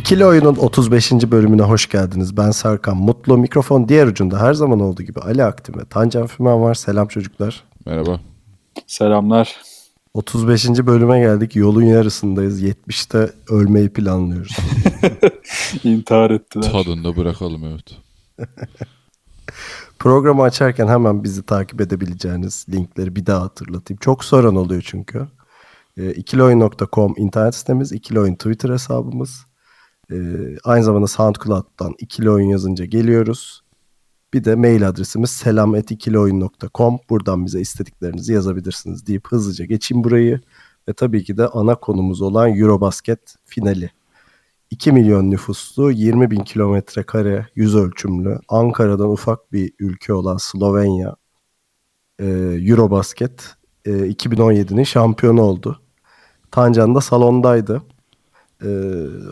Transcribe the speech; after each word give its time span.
İkili 0.00 0.26
Oyun'un 0.26 0.56
35. 0.56 1.12
bölümüne 1.12 1.62
hoş 1.62 1.88
geldiniz. 1.88 2.36
Ben 2.36 2.50
Serkan 2.50 2.96
Mutlu. 2.96 3.38
Mikrofon 3.38 3.88
diğer 3.88 4.06
ucunda 4.06 4.40
her 4.40 4.54
zaman 4.54 4.80
olduğu 4.80 5.02
gibi 5.02 5.20
Ali 5.20 5.44
Aktin 5.44 5.78
ve 5.78 5.84
Tancan 5.84 6.26
Fümen 6.26 6.62
var. 6.62 6.74
Selam 6.74 7.08
çocuklar. 7.08 7.64
Merhaba. 7.86 8.20
Selamlar. 8.86 9.56
35. 10.14 10.68
bölüme 10.68 11.20
geldik. 11.20 11.56
Yolun 11.56 11.82
yarısındayız. 11.82 12.62
70'te 12.62 13.32
ölmeyi 13.50 13.88
planlıyoruz. 13.88 14.56
İntihar 15.84 16.30
ettiler. 16.30 16.72
Tadında 16.72 17.16
bırakalım 17.16 17.64
evet. 17.64 17.96
Programı 19.98 20.42
açarken 20.42 20.88
hemen 20.88 21.24
bizi 21.24 21.42
takip 21.42 21.80
edebileceğiniz 21.80 22.66
linkleri 22.68 23.16
bir 23.16 23.26
daha 23.26 23.42
hatırlatayım. 23.42 23.98
Çok 23.98 24.24
soran 24.24 24.56
oluyor 24.56 24.82
çünkü. 24.86 25.26
E, 25.96 26.10
ikiloyun.com 26.12 27.14
internet 27.16 27.54
sitemiz, 27.54 27.92
İkili 27.92 28.20
Oyun 28.20 28.34
Twitter 28.34 28.70
hesabımız. 28.70 29.49
E, 30.10 30.16
aynı 30.64 30.84
zamanda 30.84 31.06
SoundCloud'dan 31.06 31.94
İkili 31.98 32.30
Oyun 32.30 32.48
yazınca 32.48 32.84
geliyoruz. 32.84 33.62
Bir 34.34 34.44
de 34.44 34.54
mail 34.54 34.88
adresimiz 34.88 35.30
selam.ikilioyun.com. 35.30 36.98
Buradan 37.10 37.46
bize 37.46 37.60
istediklerinizi 37.60 38.32
yazabilirsiniz 38.32 39.06
deyip 39.06 39.28
hızlıca 39.28 39.64
geçeyim 39.64 40.04
burayı. 40.04 40.40
Ve 40.88 40.92
tabii 40.92 41.24
ki 41.24 41.36
de 41.36 41.46
ana 41.48 41.74
konumuz 41.74 42.22
olan 42.22 42.58
Eurobasket 42.58 43.36
finali. 43.44 43.90
2 44.70 44.92
milyon 44.92 45.30
nüfuslu, 45.30 45.90
20 45.90 46.30
bin 46.30 46.40
kilometre 46.40 47.02
kare, 47.02 47.46
yüz 47.54 47.76
ölçümlü, 47.76 48.38
Ankara'dan 48.48 49.10
ufak 49.10 49.52
bir 49.52 49.72
ülke 49.78 50.12
olan 50.12 50.36
Slovenya, 50.36 51.16
e, 52.18 52.26
Eurobasket 52.68 53.54
e, 53.84 53.90
2017'nin 53.90 54.84
şampiyonu 54.84 55.42
oldu. 55.42 55.80
Tancan 56.50 56.94
da 56.94 57.00
salondaydı. 57.00 57.82
E, 58.64 58.70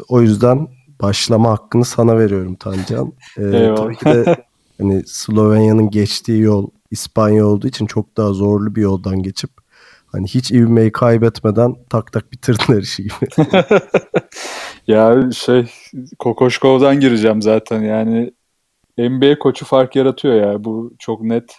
o 0.08 0.20
yüzden 0.20 0.68
başlama 1.02 1.50
hakkını 1.50 1.84
sana 1.84 2.18
veriyorum 2.18 2.54
Tancan. 2.54 3.12
E, 3.38 3.42
Eyvallah. 3.42 3.76
tabii 3.76 3.96
ki 3.96 4.04
de 4.04 4.44
hani 4.78 5.02
Slovenya'nın 5.06 5.90
geçtiği 5.90 6.40
yol 6.42 6.70
İspanya 6.90 7.46
olduğu 7.46 7.68
için 7.68 7.86
çok 7.86 8.16
daha 8.16 8.32
zorlu 8.32 8.74
bir 8.74 8.82
yoldan 8.82 9.22
geçip 9.22 9.50
hani 10.06 10.26
hiç 10.26 10.50
ivmeyi 10.50 10.92
kaybetmeden 10.92 11.74
tak 11.90 12.12
tak 12.12 12.32
bitirdiler 12.32 12.82
işi 12.82 13.02
gibi. 13.02 13.14
Ya 14.86 15.30
şey 15.32 15.70
Kokoşkov'dan 16.18 17.00
gireceğim 17.00 17.42
zaten 17.42 17.82
yani 17.82 18.32
NBA 18.98 19.38
koçu 19.38 19.64
fark 19.64 19.96
yaratıyor 19.96 20.34
ya 20.34 20.64
bu 20.64 20.94
çok 20.98 21.22
net. 21.22 21.58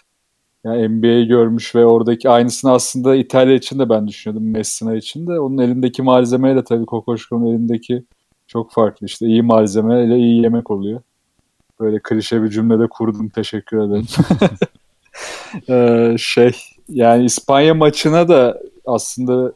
Yani 0.64 0.88
NBA'yi 0.88 1.26
görmüş 1.26 1.74
ve 1.74 1.86
oradaki 1.86 2.30
aynısını 2.30 2.72
aslında 2.72 3.16
İtalya 3.16 3.54
için 3.54 3.78
de 3.78 3.88
ben 3.88 4.08
düşünüyordum 4.08 4.50
Messina 4.50 4.96
için 4.96 5.26
de. 5.26 5.40
Onun 5.40 5.58
elindeki 5.58 6.02
malzemeyle 6.02 6.64
tabii 6.64 6.86
Kokoşkov'un 6.86 7.46
elindeki 7.46 8.04
çok 8.46 8.72
farklı 8.72 9.06
işte 9.06 9.26
iyi 9.26 9.42
malzemeyle 9.42 10.16
iyi 10.18 10.42
yemek 10.42 10.70
oluyor. 10.70 11.00
Böyle 11.80 12.00
klişe 12.02 12.42
bir 12.42 12.50
cümlede 12.50 12.86
kurdum 12.86 13.28
teşekkür 13.28 13.78
ederim. 13.78 14.06
Ee, 15.68 16.16
şey 16.18 16.52
yani 16.88 17.24
İspanya 17.24 17.74
maçına 17.74 18.28
da 18.28 18.60
aslında 18.86 19.52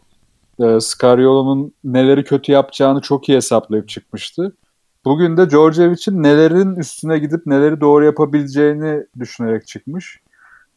e, 0.60 0.80
Scariolo'nun 0.80 1.72
neleri 1.84 2.24
kötü 2.24 2.52
yapacağını 2.52 3.00
çok 3.00 3.28
iyi 3.28 3.36
hesaplayıp 3.36 3.88
çıkmıştı. 3.88 4.56
Bugün 5.04 5.36
de 5.36 5.50
Djordjevic'in 5.50 6.22
nelerin 6.22 6.76
üstüne 6.76 7.18
gidip 7.18 7.46
neleri 7.46 7.80
doğru 7.80 8.04
yapabileceğini 8.04 9.06
düşünerek 9.18 9.66
çıkmış. 9.66 10.20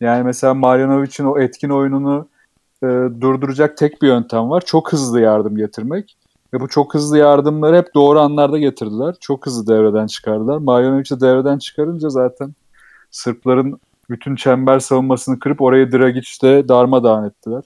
Yani 0.02 0.24
mesela 0.24 0.54
Marjanovic'in 0.54 1.26
o 1.26 1.40
etkin 1.40 1.70
oyununu 1.70 2.28
e, 2.84 2.88
durduracak 3.22 3.78
tek 3.78 4.02
bir 4.02 4.08
yöntem 4.08 4.50
var. 4.50 4.62
Çok 4.66 4.94
hızlı 4.94 5.22
yardım 5.22 5.58
getirmek. 5.58 6.18
Ve 6.54 6.60
bu 6.60 6.68
çok 6.68 6.94
hızlı 6.94 7.18
yardımları 7.18 7.78
hep 7.78 7.96
doğru 7.96 8.20
anlarda 8.20 8.58
getirdiler. 8.58 9.16
Çok 9.20 9.46
hızlı 9.46 9.68
devreden 9.68 10.08
çıkardılar. 10.08 10.58
Marjanovic'i 10.58 11.22
devreden 11.22 11.58
çıkarınca 11.58 12.10
zaten 12.10 12.54
Sırpların 13.12 13.80
bütün 14.10 14.36
çember 14.36 14.80
savunmasını 14.80 15.40
kırıp 15.40 15.62
orayı 15.62 15.92
Dragic'te 15.92 16.68
darmadağın 16.68 17.30
ettiler. 17.30 17.64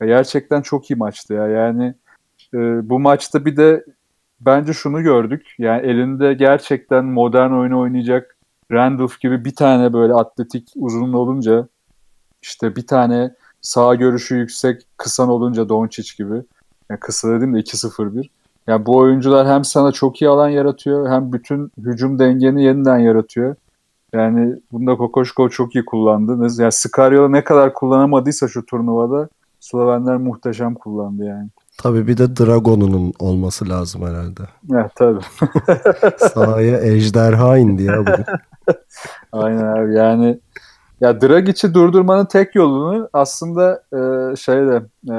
Ya 0.00 0.06
Gerçekten 0.06 0.62
çok 0.62 0.90
iyi 0.90 0.96
maçtı 0.96 1.34
ya. 1.34 1.46
Yani 1.48 1.94
e, 2.54 2.88
bu 2.88 3.00
maçta 3.00 3.44
bir 3.44 3.56
de 3.56 3.84
bence 4.40 4.72
şunu 4.72 5.02
gördük. 5.02 5.54
Yani 5.58 5.86
elinde 5.86 6.34
gerçekten 6.34 7.04
modern 7.04 7.50
oyunu 7.50 7.80
oynayacak 7.80 8.35
Randolph 8.72 9.20
gibi 9.20 9.44
bir 9.44 9.54
tane 9.54 9.92
böyle 9.92 10.14
atletik 10.14 10.72
uzun 10.76 11.12
olunca 11.12 11.68
işte 12.42 12.76
bir 12.76 12.86
tane 12.86 13.34
sağ 13.60 13.94
görüşü 13.94 14.36
yüksek 14.36 14.82
kısan 14.96 15.28
olunca 15.28 15.68
Doncic 15.68 16.24
gibi. 16.24 16.42
Yani 16.90 17.00
kısa 17.00 17.30
dedim 17.30 17.54
de 17.54 17.58
2-0-1. 17.58 18.28
Yani 18.66 18.86
bu 18.86 18.96
oyuncular 18.96 19.48
hem 19.48 19.64
sana 19.64 19.92
çok 19.92 20.22
iyi 20.22 20.28
alan 20.28 20.48
yaratıyor 20.48 21.10
hem 21.10 21.32
bütün 21.32 21.72
hücum 21.78 22.18
dengeni 22.18 22.64
yeniden 22.64 22.98
yaratıyor. 22.98 23.56
Yani 24.12 24.60
bunda 24.72 24.96
Kokoşkov 24.96 25.48
çok 25.48 25.74
iyi 25.74 25.84
kullandı. 25.84 26.62
Yani 26.62 26.72
Scariolo 26.72 27.32
ne 27.32 27.44
kadar 27.44 27.74
kullanamadıysa 27.74 28.48
şu 28.48 28.66
turnuvada 28.66 29.28
Slovenler 29.60 30.16
muhteşem 30.16 30.74
kullandı 30.74 31.24
yani. 31.24 31.48
Tabii 31.78 32.06
bir 32.06 32.16
de 32.18 32.36
Dragon'un 32.36 33.12
olması 33.18 33.68
lazım 33.68 34.02
herhalde. 34.02 34.42
Evet 34.72 34.90
tabii. 34.94 35.20
Sahaya 36.18 36.78
ejderha 36.80 37.58
indi 37.58 37.82
ya 37.82 37.98
bugün. 37.98 38.24
Aynen 39.32 39.62
abi 39.64 39.94
yani 39.94 40.38
ya 41.00 41.20
Dragic'i 41.20 41.74
durdurmanın 41.74 42.24
tek 42.24 42.54
yolunu 42.54 43.08
aslında 43.12 43.82
e, 43.92 44.36
şeyde 44.36 44.82
e, 45.10 45.16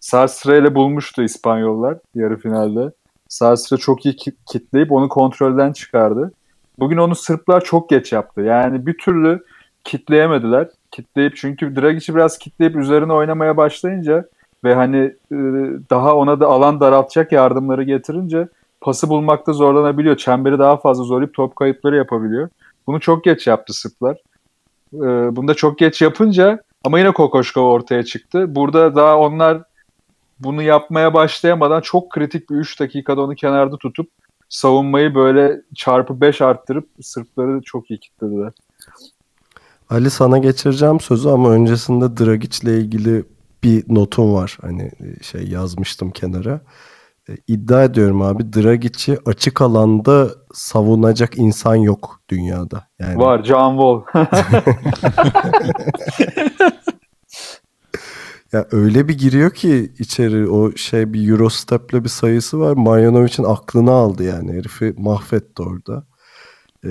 Sarsre 0.00 0.58
ile 0.58 0.74
bulmuştu 0.74 1.22
İspanyollar 1.22 1.98
yarı 2.14 2.36
finalde. 2.36 2.92
Sarsre 3.28 3.76
çok 3.76 4.06
iyi 4.06 4.16
ki- 4.16 4.36
kitleyip 4.46 4.92
onu 4.92 5.08
kontrolden 5.08 5.72
çıkardı. 5.72 6.32
Bugün 6.78 6.96
onu 6.96 7.14
Sırplar 7.14 7.60
çok 7.64 7.90
geç 7.90 8.12
yaptı. 8.12 8.40
Yani 8.40 8.86
bir 8.86 8.98
türlü 8.98 9.44
kitleyemediler. 9.84 10.68
Kitleyip 10.90 11.36
çünkü 11.36 11.76
Dragic'i 11.76 12.14
biraz 12.14 12.38
kitleyip 12.38 12.76
üzerine 12.76 13.12
oynamaya 13.12 13.56
başlayınca 13.56 14.24
ve 14.64 14.74
hani 14.74 14.98
e, 15.32 15.36
daha 15.90 16.16
ona 16.16 16.40
da 16.40 16.46
alan 16.46 16.80
daraltacak 16.80 17.32
yardımları 17.32 17.82
getirince 17.82 18.48
pası 18.80 19.08
bulmakta 19.08 19.52
zorlanabiliyor. 19.52 20.16
Çemberi 20.16 20.58
daha 20.58 20.76
fazla 20.76 21.04
zorlayıp 21.04 21.34
top 21.34 21.56
kayıpları 21.56 21.96
yapabiliyor. 21.96 22.48
Bunu 22.86 23.00
çok 23.00 23.24
geç 23.24 23.46
yaptı 23.46 23.72
Sırplar. 23.72 24.16
Ee, 24.94 25.36
bunu 25.36 25.48
da 25.48 25.54
çok 25.54 25.78
geç 25.78 26.02
yapınca 26.02 26.62
ama 26.84 26.98
yine 26.98 27.12
Kokoşkov 27.12 27.64
ortaya 27.64 28.02
çıktı. 28.02 28.54
Burada 28.54 28.96
daha 28.96 29.18
onlar 29.18 29.62
bunu 30.38 30.62
yapmaya 30.62 31.14
başlayamadan 31.14 31.80
çok 31.80 32.10
kritik 32.10 32.50
bir 32.50 32.54
3 32.54 32.80
dakikada 32.80 33.22
onu 33.22 33.34
kenarda 33.34 33.76
tutup 33.76 34.10
savunmayı 34.48 35.14
böyle 35.14 35.60
çarpı 35.74 36.20
5 36.20 36.40
arttırıp 36.40 36.88
Sırpları 37.02 37.60
çok 37.62 37.90
iyi 37.90 38.00
kilitlediler. 38.00 38.52
Ali 39.90 40.10
sana 40.10 40.38
geçireceğim 40.38 41.00
sözü 41.00 41.28
ama 41.28 41.50
öncesinde 41.50 42.16
Dragic'le 42.16 42.68
ilgili 42.68 43.24
bir 43.64 43.84
notum 43.88 44.34
var. 44.34 44.58
Hani 44.60 44.90
şey 45.22 45.48
yazmıştım 45.48 46.10
kenara. 46.10 46.60
E, 47.28 47.32
İddia 47.46 47.84
ediyorum 47.84 48.22
abi 48.22 48.52
Dragic'i 48.52 49.18
açık 49.26 49.60
alanda 49.60 50.30
savunacak 50.52 51.38
insan 51.38 51.74
yok 51.74 52.20
dünyada. 52.28 52.86
Yani 52.98 53.18
Var 53.18 53.44
John 53.44 54.02
Wall. 54.04 54.24
Ya 58.54 58.66
öyle 58.72 59.08
bir 59.08 59.18
giriyor 59.18 59.50
ki 59.50 59.92
içeri 59.98 60.48
o 60.48 60.76
şey 60.76 61.12
bir 61.12 61.30
Eurostep'le 61.30 61.92
bir 61.92 62.08
sayısı 62.08 62.60
var. 62.60 62.72
Marjanovic'in 62.72 63.44
aklını 63.44 63.90
aldı 63.90 64.24
yani. 64.24 64.52
Herifi 64.52 64.94
mahvetti 64.98 65.62
orada. 65.62 66.06
Ee, 66.84 66.88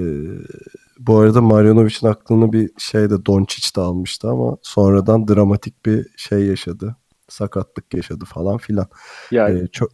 bu 1.00 1.20
arada 1.20 1.42
Marjanovic'in 1.42 2.08
aklını 2.08 2.54
bir 2.54 2.72
şeyde 2.78 3.26
Doncic 3.26 3.76
de 3.76 3.82
almıştı 3.82 4.30
ama 4.30 4.58
sonradan 4.62 5.28
dramatik 5.28 5.86
bir 5.86 6.08
şey 6.18 6.46
yaşadı. 6.46 6.96
Sakatlık 7.30 7.94
yaşadı 7.94 8.26
falan 8.26 8.58
filan. 8.58 8.88
yani 9.32 9.60
Ee, 9.60 9.68
çok 9.68 9.90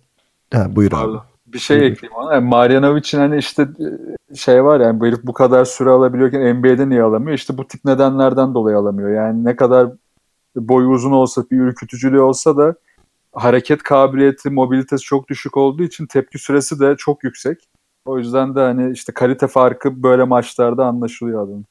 ha, 0.54 0.76
buyur 0.76 0.92
abi. 0.96 1.18
Bir 1.48 1.60
şey 1.60 1.78
ekleyeyim 1.78 2.18
ona. 2.18 2.34
Yani 2.34 2.48
Marjanovic'in 2.48 3.20
hani 3.20 3.38
işte 3.38 3.68
e, 4.32 4.36
şey 4.36 4.64
var 4.64 4.80
yani 4.80 5.00
bu 5.00 5.06
herif 5.06 5.24
bu 5.24 5.34
kadar 5.34 5.66
süre 5.66 5.90
alabiliyorken 5.90 6.56
NBA'de 6.56 6.90
niye 6.90 7.04
alamıyor? 7.04 7.38
İşte 7.38 7.58
bu 7.58 7.68
tip 7.68 7.86
nedenlerden 7.86 8.54
dolayı 8.54 8.78
alamıyor. 8.78 9.10
Yani 9.10 9.46
ne 9.46 9.56
kadar 9.56 9.90
boyu 10.56 10.90
uzun 10.90 11.12
olsa, 11.12 11.44
bir 11.52 11.58
ürkütücülüğü 11.58 12.20
olsa 12.20 12.58
da 12.58 12.76
hareket 13.34 13.84
kabiliyeti, 13.84 14.50
mobilitesi 14.50 15.04
çok 15.04 15.30
düşük 15.30 15.58
olduğu 15.58 15.84
için 15.84 16.06
tepki 16.06 16.40
süresi 16.40 16.80
de 16.80 16.96
çok 16.98 17.24
yüksek. 17.24 17.70
O 18.06 18.18
yüzden 18.18 18.56
de 18.56 18.60
hani 18.60 18.92
işte 18.92 19.14
kalite 19.14 19.48
farkı 19.48 20.04
böyle 20.04 20.24
maçlarda 20.24 20.86
anlaşılıyor 20.86 21.48
adam. 21.48 21.64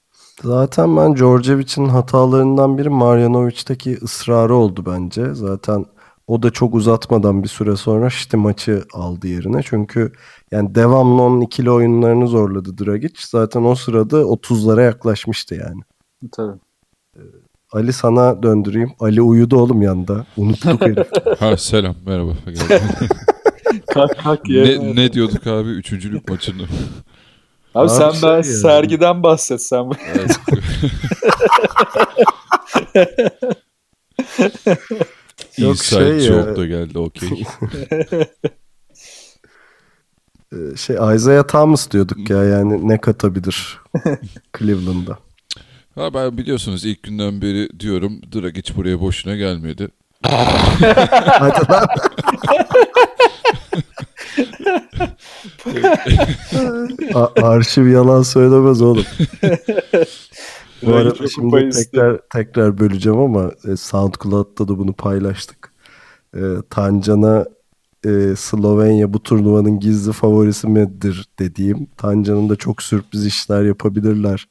Zaten 0.42 0.96
ben 0.96 1.16
Djordjevic'in 1.16 1.88
hatalarından 1.88 2.78
biri 2.78 2.88
Marjanovic'teki 2.88 3.98
ısrarı 4.02 4.54
oldu 4.54 4.84
bence. 4.86 5.34
Zaten 5.34 5.84
o 6.26 6.42
da 6.42 6.50
çok 6.50 6.74
uzatmadan 6.74 7.42
bir 7.42 7.48
süre 7.48 7.76
sonra 7.76 8.06
işte 8.06 8.36
maçı 8.36 8.84
aldı 8.94 9.28
yerine. 9.28 9.60
Çünkü 9.62 10.12
yani 10.50 10.74
devamlı 10.74 11.22
onun 11.22 11.40
ikili 11.40 11.70
oyunlarını 11.70 12.26
zorladı 12.26 12.86
Dragic. 12.86 13.14
Zaten 13.18 13.64
o 13.64 13.74
sırada 13.74 14.20
30'lara 14.20 14.84
yaklaşmıştı 14.84 15.54
yani. 15.54 15.80
Tabii. 16.32 16.58
Ali 17.72 17.92
sana 17.92 18.42
döndüreyim. 18.42 18.90
Ali 19.00 19.22
uyudu 19.22 19.56
oğlum 19.56 19.82
yanda. 19.82 20.26
Unuttuk 20.36 20.80
herif. 20.80 21.08
Ha 21.40 21.56
selam 21.56 21.94
merhaba. 22.06 22.30
Kalk 23.94 24.18
kalk 24.18 24.48
ne, 24.48 24.54
yerine. 24.54 24.96
ne 24.96 25.12
diyorduk 25.12 25.46
abi 25.46 25.68
üçüncülük 25.70 26.28
maçını? 26.30 26.62
Abi, 26.62 26.68
Abi 27.74 27.88
sen 27.90 28.10
şey 28.10 28.22
ben 28.22 28.28
yani. 28.34 28.44
sergiden 28.44 29.22
bahsetsen. 29.22 29.90
Evet. 30.14 30.30
Yok 35.58 35.70
Inside 35.76 36.20
şey 36.20 36.28
ya. 36.36 36.56
da 36.56 36.66
geldi 36.66 36.98
okey. 36.98 37.30
Ee, 40.52 40.76
şey 40.76 40.96
Isaiah 41.14 41.42
Thomas 41.48 41.90
diyorduk 41.90 42.30
ya 42.30 42.44
yani 42.44 42.88
ne 42.88 43.00
katabilir 43.00 43.78
Cleveland'da. 44.58 45.18
Ha 45.94 46.14
ben 46.14 46.38
biliyorsunuz 46.38 46.84
ilk 46.84 47.02
günden 47.02 47.42
beri 47.42 47.80
diyorum 47.80 48.20
Dragic 48.34 48.76
buraya 48.76 49.00
boşuna 49.00 49.36
gelmedi. 49.36 49.88
Hadi 50.22 51.72
lan. 51.72 51.86
A- 57.14 57.42
arşiv 57.42 57.88
yalan 57.88 58.22
söylemez 58.22 58.82
oğlum. 58.82 59.04
Bu 60.82 60.94
arada 60.94 61.28
şimdi 61.28 61.70
tekrar 61.70 62.20
tekrar 62.32 62.78
böleceğim 62.78 63.18
ama 63.18 63.50
e, 63.64 63.76
SoundCloud'da 63.76 64.68
da 64.68 64.78
bunu 64.78 64.92
paylaştık. 64.92 65.72
E, 66.36 66.40
Tancan'a 66.70 67.44
e, 68.06 68.36
Slovenya 68.36 69.12
bu 69.12 69.22
turnuvanın 69.22 69.80
gizli 69.80 70.12
favorisi 70.12 70.66
midir 70.66 71.28
dediğim, 71.38 71.86
Tancan'ın 71.96 72.48
da 72.48 72.56
çok 72.56 72.82
sürpriz 72.82 73.26
işler 73.26 73.62
yapabilirler 73.62 74.48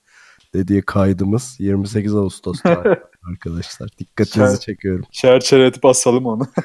dediği 0.53 0.81
kaydımız 0.81 1.55
28 1.59 2.15
Ağustos'ta 2.15 2.83
arkadaşlar. 3.31 3.89
Dikkatinizi 3.99 4.55
Şer- 4.55 4.59
çekiyorum. 4.59 5.05
Çerçeveletip 5.11 5.83
basalım 5.83 6.25
onu. 6.25 6.47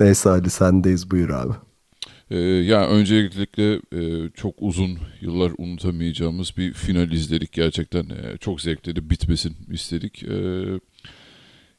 Neyse 0.00 0.30
Ali 0.30 0.50
sendeyiz 0.50 1.10
buyur 1.10 1.30
abi. 1.30 1.54
Ee, 2.30 2.38
ya 2.38 2.88
öncelikle 2.88 3.74
e, 3.74 4.30
çok 4.34 4.54
uzun 4.58 4.98
yıllar 5.20 5.52
unutamayacağımız 5.58 6.56
bir 6.56 6.72
final 6.72 7.12
izledik 7.12 7.52
gerçekten. 7.52 8.04
e, 8.04 8.36
çok 8.40 8.60
zevkli 8.60 9.10
bitmesin 9.10 9.56
istedik. 9.70 10.22
Ee, 10.22 10.64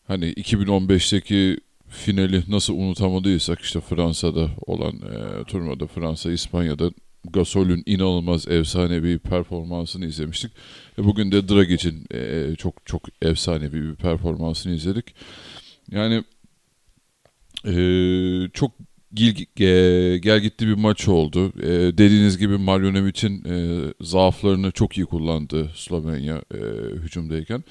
hani 0.07 0.33
2015'teki 0.33 1.59
finali 1.89 2.43
nasıl 2.47 2.73
unutamadıysak 2.73 3.59
işte 3.59 3.79
Fransa'da 3.81 4.49
olan 4.61 4.93
e, 4.95 5.43
turnuvada 5.43 5.87
Fransa 5.87 6.31
İspanya'da 6.31 6.91
Gasol'ün 7.29 7.83
inanılmaz 7.85 8.47
efsane 8.47 9.03
bir 9.03 9.19
performansını 9.19 10.05
izlemiştik. 10.05 10.51
E, 10.99 11.03
bugün 11.03 11.31
de 11.31 11.49
Dragic'in 11.49 12.05
e, 12.13 12.55
çok 12.55 12.85
çok 12.85 13.01
efsane 13.21 13.73
bir 13.73 13.95
performansını 13.95 14.73
izledik. 14.73 15.15
Yani 15.91 16.23
e, 17.69 18.49
çok 18.53 18.71
gel, 19.13 19.35
ge- 19.55 20.17
gel 20.17 20.39
gitti 20.39 20.67
bir 20.67 20.73
maç 20.73 21.07
oldu. 21.07 21.51
E, 21.63 21.97
dediğiniz 21.97 22.37
gibi 22.37 22.57
Marjonovic'in 22.57 23.43
e, 23.45 23.85
zaaflarını 24.01 24.71
çok 24.71 24.97
iyi 24.97 25.05
kullandı 25.05 25.71
Slovenya 25.75 26.41
e, 26.53 26.57
hücumdayken. 26.95 27.63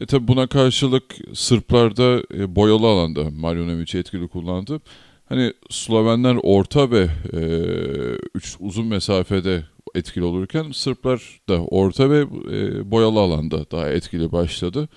E, 0.00 0.06
tabi 0.06 0.28
buna 0.28 0.46
karşılık 0.46 1.04
Sırplar 1.34 1.96
da 1.96 2.22
e, 2.34 2.56
boyalı 2.56 2.86
alanda 2.86 3.30
Marjonovic'i 3.30 3.98
etkili 3.98 4.28
kullandı. 4.28 4.80
Hani 5.28 5.52
Slovenler 5.70 6.36
orta 6.42 6.90
ve 6.90 7.08
e, 7.32 7.40
üç, 8.34 8.56
uzun 8.60 8.86
mesafede 8.86 9.64
etkili 9.94 10.24
olurken 10.24 10.70
Sırplar 10.72 11.40
da 11.48 11.64
orta 11.64 12.10
ve 12.10 12.20
e, 12.52 12.90
boyalı 12.90 13.20
alanda 13.20 13.70
daha 13.70 13.88
etkili 13.88 14.32
başladı. 14.32 14.88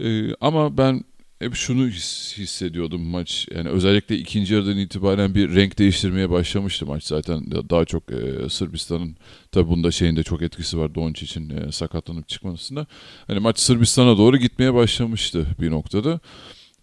E, 0.00 0.34
ama 0.34 0.78
ben 0.78 1.04
hep 1.42 1.54
şunu 1.54 1.88
his- 1.88 2.38
hissediyordum 2.38 3.02
maç. 3.02 3.48
Yani 3.54 3.68
özellikle 3.68 4.16
ikinci 4.18 4.54
yarıdan 4.54 4.78
itibaren 4.78 5.34
bir 5.34 5.54
renk 5.54 5.78
değiştirmeye 5.78 6.30
başlamıştı 6.30 6.86
maç 6.86 7.04
zaten. 7.04 7.50
Da- 7.50 7.70
Daha 7.70 7.84
çok 7.84 8.02
e, 8.12 8.48
Sırbistan'ın 8.48 9.16
tabi 9.52 9.68
bunda 9.68 9.90
şeyin 9.90 10.16
de 10.16 10.22
çok 10.22 10.42
etkisi 10.42 10.78
var 10.78 10.94
Doncic'in 10.94 11.50
e, 11.50 11.72
sakatlanıp 11.72 12.28
çıkmasında. 12.28 12.86
Hani 13.26 13.38
maç 13.40 13.58
Sırbistan'a 13.58 14.18
doğru 14.18 14.36
gitmeye 14.36 14.74
başlamıştı 14.74 15.46
bir 15.60 15.70
noktada. 15.70 16.20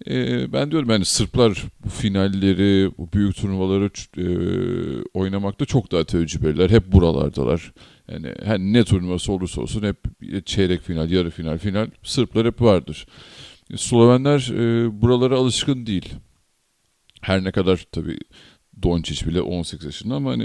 E, 0.08 0.54
ben 0.54 0.72
diyorum 0.72 0.90
yani 0.90 1.06
Sırplar 1.06 1.64
bu 1.86 1.90
finalleri, 1.90 2.92
bu 2.98 3.10
büyük 3.14 3.36
turnuvaları 3.36 3.90
e, 4.18 4.26
oynamakta 5.14 5.66
çok 5.66 5.92
daha 5.92 6.04
tecrübeliler. 6.04 6.70
Hep 6.70 6.92
buralardalar. 6.92 7.74
Yani 8.12 8.34
her 8.44 8.60
ne 8.60 8.84
turnuvası 8.84 9.32
olursa 9.32 9.62
olsun 9.62 9.84
hep 9.84 9.98
çeyrek 10.46 10.82
final, 10.82 11.12
yarı 11.12 11.30
final, 11.30 11.58
final 11.58 11.88
Sırplar 12.04 12.48
hep 12.48 12.62
vardır. 12.62 13.06
Slovenler 13.76 14.52
e, 14.54 15.02
buralara 15.02 15.38
alışkın 15.38 15.86
değil. 15.86 16.14
Her 17.22 17.44
ne 17.44 17.52
kadar 17.52 17.86
tabii 17.92 18.18
Doncic 18.84 19.28
bile 19.28 19.42
18 19.42 19.86
yaşında 19.86 20.16
ama 20.16 20.32
hani 20.32 20.44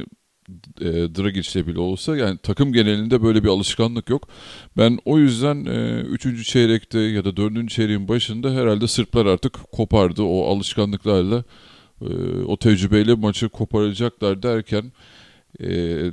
e, 0.80 0.86
Dragic'le 0.90 1.66
bile 1.66 1.78
olsa 1.78 2.16
yani 2.16 2.38
takım 2.42 2.72
genelinde 2.72 3.22
böyle 3.22 3.42
bir 3.44 3.48
alışkanlık 3.48 4.10
yok. 4.10 4.28
Ben 4.76 4.98
o 5.04 5.18
yüzden 5.18 5.64
3. 6.04 6.46
çeyrekte 6.46 6.98
ya 6.98 7.24
da 7.24 7.36
4. 7.36 7.70
çeyreğin 7.70 8.08
başında 8.08 8.50
herhalde 8.50 8.86
Sırplar 8.86 9.26
artık 9.26 9.72
kopardı 9.72 10.22
o 10.22 10.44
alışkanlıklarla 10.46 11.44
e, 12.02 12.06
o 12.46 12.56
tecrübeyle 12.56 13.14
maçı 13.14 13.48
koparacaklar 13.48 14.42
derken 14.42 14.92
e, 15.60 15.66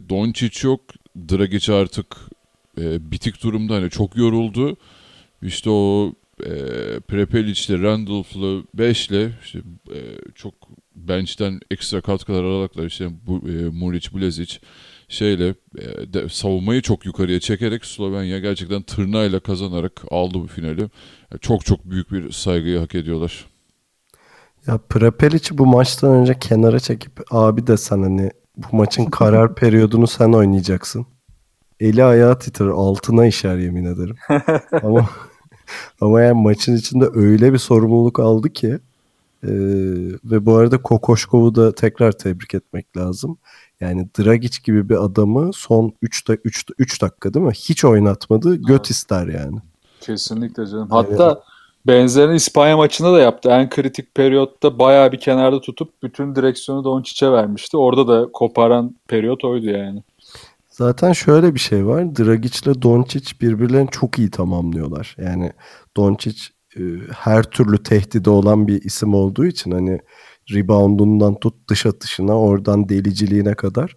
Doncic 0.09 0.67
yok. 0.67 0.81
Dragic 1.29 1.73
artık 1.73 2.17
e, 2.77 3.11
bitik 3.11 3.43
durumda 3.43 3.75
hani 3.75 3.89
çok 3.89 4.17
yoruldu. 4.17 4.77
İşte 5.41 5.69
o 5.69 6.13
e, 6.45 6.99
Prepelic'le, 6.99 7.69
Randolph'la, 7.69 8.63
Beş'le 8.73 9.31
işte, 9.43 9.59
e, 9.93 9.99
çok 10.35 10.53
bench'ten 10.95 11.59
ekstra 11.71 12.01
katkılar 12.01 12.43
alaraklar 12.43 12.85
işte 12.85 13.09
bu, 13.27 13.49
e, 13.49 13.69
Muric, 13.69 14.15
Blazic 14.15 14.59
şeyle 15.07 15.55
e, 15.77 16.13
de, 16.13 16.29
savunmayı 16.29 16.81
çok 16.81 17.05
yukarıya 17.05 17.39
çekerek 17.39 17.85
Slovenya 17.85 18.39
gerçekten 18.39 18.81
tırnağıyla 18.81 19.39
kazanarak 19.39 20.01
aldı 20.11 20.33
bu 20.33 20.47
finali. 20.47 20.81
Yani 20.81 21.39
çok 21.41 21.65
çok 21.65 21.85
büyük 21.85 22.11
bir 22.11 22.31
saygıyı 22.31 22.79
hak 22.79 22.95
ediyorlar. 22.95 23.45
Ya 24.67 24.77
Prepelic'i 24.77 25.57
bu 25.57 25.65
maçtan 25.65 26.15
önce 26.15 26.39
kenara 26.39 26.79
çekip 26.79 27.11
abi 27.31 27.67
desen 27.67 28.01
hani 28.01 28.31
bu 28.57 28.75
maçın 28.75 29.05
karar 29.11 29.55
periyodunu 29.55 30.07
sen 30.07 30.33
oynayacaksın. 30.33 31.05
Eli 31.79 32.03
ayağı 32.03 32.39
titrer 32.39 32.67
altına 32.67 33.25
işer 33.25 33.57
yemin 33.57 33.85
ederim. 33.85 34.15
ama 34.83 35.09
ama 36.01 36.21
yani 36.21 36.41
maçın 36.41 36.75
içinde 36.75 37.05
öyle 37.13 37.53
bir 37.53 37.57
sorumluluk 37.57 38.19
aldı 38.19 38.53
ki 38.53 38.79
e, 39.43 39.51
ve 40.23 40.45
bu 40.45 40.55
arada 40.55 40.81
Kokoşkov'u 40.81 41.55
da 41.55 41.75
tekrar 41.75 42.11
tebrik 42.11 42.53
etmek 42.53 42.97
lazım. 42.97 43.37
Yani 43.79 44.09
Dragic 44.19 44.57
gibi 44.63 44.89
bir 44.89 45.03
adamı 45.03 45.53
son 45.53 45.93
3 46.01 46.27
da, 46.27 46.33
3, 46.43 46.65
3 46.77 47.01
dakika 47.01 47.33
değil 47.33 47.45
mi? 47.45 47.53
Hiç 47.53 47.85
oynatmadı. 47.85 48.55
Göt 48.55 48.69
Evet. 48.69 48.89
ister 48.89 49.27
yani. 49.27 49.57
Kesinlikle 50.01 50.65
canım. 50.65 50.87
Hatta 50.89 51.43
benzerini 51.87 52.35
İspanya 52.35 52.77
maçında 52.77 53.13
da 53.13 53.19
yaptı. 53.19 53.49
En 53.49 53.69
kritik 53.69 54.15
periyotta 54.15 54.79
bayağı 54.79 55.11
bir 55.11 55.19
kenarda 55.19 55.61
tutup 55.61 56.03
bütün 56.03 56.35
direksiyonu 56.35 56.83
Doncic'e 56.83 57.31
vermişti. 57.31 57.77
Orada 57.77 58.07
da 58.07 58.31
koparan 58.33 58.95
periyot 59.07 59.43
oydu 59.43 59.65
yani. 59.65 60.03
Zaten 60.81 61.13
şöyle 61.13 61.55
bir 61.55 61.59
şey 61.59 61.85
var. 61.85 62.15
Dragic 62.15 62.59
ile 62.65 62.81
Doncic 62.81 63.31
birbirlerini 63.41 63.89
çok 63.91 64.19
iyi 64.19 64.31
tamamlıyorlar. 64.31 65.15
Yani 65.19 65.51
Doncic 65.97 66.41
e, 66.77 66.81
her 67.13 67.43
türlü 67.43 67.83
tehdide 67.83 68.29
olan 68.29 68.67
bir 68.67 68.81
isim 68.81 69.13
olduğu 69.13 69.45
için 69.45 69.71
hani 69.71 69.99
reboundundan 70.53 71.39
tut 71.39 71.69
dış 71.69 71.85
atışına 71.85 72.39
oradan 72.39 72.89
deliciliğine 72.89 73.53
kadar 73.53 73.95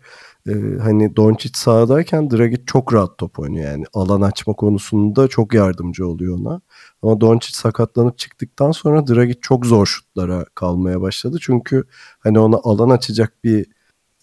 e, 0.49 0.53
hani 0.83 1.17
Doncic 1.17 1.53
sahadayken 1.55 2.31
Dragic 2.31 2.63
çok 2.67 2.95
rahat 2.95 3.19
top 3.19 3.39
oynuyor 3.39 3.71
yani 3.71 3.85
alan 3.95 4.21
açma 4.21 4.53
konusunda 4.53 5.29
çok 5.29 5.55
yardımcı 5.55 6.09
oluyor 6.09 6.39
ona. 6.39 6.61
Ama 7.03 7.21
Doncic 7.21 7.55
sakatlanıp 7.57 8.19
çıktıktan 8.19 8.71
sonra 8.71 9.07
Dragic 9.07 9.39
çok 9.41 9.67
zor 9.67 9.87
şutlara 9.87 10.45
kalmaya 10.55 11.01
başladı. 11.01 11.39
Çünkü 11.41 11.85
hani 12.21 12.39
ona 12.39 12.57
alan 12.57 12.91
açacak 12.91 13.45
bir 13.45 13.67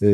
e, 0.02 0.08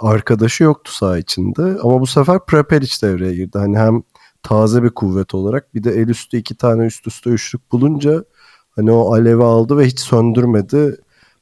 arkadaşı 0.00 0.64
yoktu 0.64 0.92
saha 0.92 1.18
içinde. 1.18 1.62
Ama 1.62 2.00
bu 2.00 2.06
sefer 2.06 2.46
Prepelic 2.46 3.02
devreye 3.02 3.34
girdi. 3.34 3.58
Hani 3.58 3.78
hem 3.78 4.02
taze 4.42 4.82
bir 4.82 4.90
kuvvet 4.90 5.34
olarak 5.34 5.74
bir 5.74 5.84
de 5.84 5.90
el 5.90 6.08
üstü 6.08 6.36
iki 6.36 6.56
tane 6.56 6.86
üst 6.86 7.06
üste 7.06 7.30
üçlük 7.30 7.72
bulunca 7.72 8.24
hani 8.70 8.92
o 8.92 9.14
alevi 9.14 9.44
aldı 9.44 9.78
ve 9.78 9.86
hiç 9.86 10.00
söndürmedi. 10.00 10.96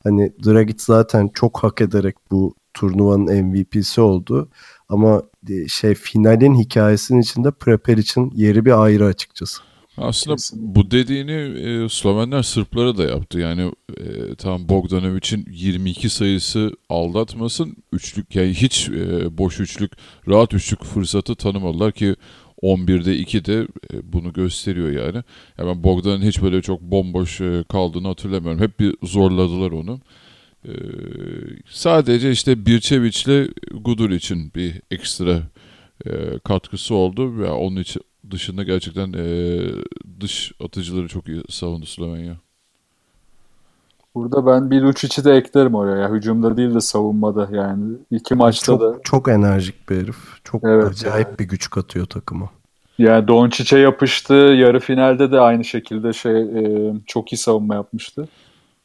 Hani 0.04 0.32
Dragic 0.46 0.78
zaten 0.78 1.30
çok 1.34 1.58
hak 1.58 1.80
ederek 1.80 2.16
bu 2.30 2.54
turnuvanın 2.74 3.44
MVP'si 3.44 4.00
oldu. 4.00 4.48
Ama 4.88 5.22
e, 5.48 5.68
şey 5.68 5.94
finalin 5.94 6.54
hikayesinin 6.54 7.20
içinde 7.20 7.50
Prepel 7.50 7.98
için 7.98 8.32
yeri 8.34 8.64
bir 8.64 8.82
ayrı 8.82 9.04
açıkçası. 9.04 9.67
Aslında 10.00 10.36
bu 10.74 10.90
dediğini 10.90 11.32
e, 11.32 11.88
Slovenler 11.88 12.42
Sırplara 12.42 12.96
da 12.96 13.04
yaptı. 13.04 13.38
Yani 13.38 13.72
e, 13.96 14.34
tam 14.34 14.68
Bogdanovic'in 14.68 15.46
22 15.50 16.10
sayısı 16.10 16.72
aldatmasın. 16.88 17.76
Üçlük 17.92 18.34
yani 18.34 18.54
hiç 18.54 18.88
e, 18.88 19.38
boş 19.38 19.60
üçlük, 19.60 19.92
rahat 20.28 20.54
üçlük 20.54 20.84
fırsatı 20.84 21.34
tanımadılar 21.34 21.92
ki 21.92 22.16
11'de 22.62 23.16
2 23.16 23.44
de 23.44 23.66
bunu 24.02 24.32
gösteriyor 24.32 24.90
yani. 24.90 25.24
yani 25.58 25.68
ben 25.68 25.84
Bogdan'ın 25.84 26.22
hiç 26.22 26.42
böyle 26.42 26.62
çok 26.62 26.80
bomboş 26.80 27.40
e, 27.40 27.64
kaldığını 27.68 28.08
hatırlamıyorum. 28.08 28.60
Hep 28.60 28.80
bir 28.80 28.96
zorladılar 29.02 29.70
onu. 29.70 30.00
E, 30.64 30.72
sadece 31.70 32.30
işte 32.30 32.66
Birçeviç'le 32.66 33.50
Gudur 33.72 34.10
için 34.10 34.52
bir 34.54 34.74
ekstra 34.90 35.42
e, 36.06 36.38
katkısı 36.44 36.94
oldu 36.94 37.38
ve 37.38 37.50
onun 37.50 37.76
için 37.76 38.02
dışında 38.30 38.62
gerçekten 38.62 39.12
e, 39.12 39.25
dış 40.20 40.52
atıcıları 40.64 41.08
çok 41.08 41.28
iyi 41.28 41.42
savundu 41.49 41.87
Slovenya. 41.87 42.37
Burada 44.14 44.47
ben 44.47 44.70
bir 44.70 44.82
Lucic'i 44.82 45.25
de 45.25 45.32
eklerim 45.32 45.75
oraya. 45.75 45.97
Ya. 46.02 46.11
Hücumda 46.11 46.56
değil 46.56 46.75
de 46.75 46.80
savunmada 46.80 47.49
yani. 47.52 47.97
iki 48.11 48.35
maçta 48.35 48.66
çok, 48.66 48.80
da. 48.80 48.99
Çok 49.04 49.28
enerjik 49.28 49.90
bir 49.90 49.97
herif. 49.97 50.16
Çok 50.44 50.64
Evet. 50.64 50.87
acayip 50.87 51.40
bir 51.40 51.44
güç 51.44 51.70
katıyor 51.70 52.06
takıma. 52.06 52.50
Yani 52.99 53.28
Doncic'e 53.28 53.78
yapıştı. 53.78 54.35
Yarı 54.35 54.80
finalde 54.80 55.32
de 55.32 55.40
aynı 55.40 55.64
şekilde 55.64 56.12
şey 56.12 56.40
e, 56.40 56.94
çok 57.06 57.32
iyi 57.32 57.37
savunma 57.37 57.75
yapmıştı. 57.75 58.28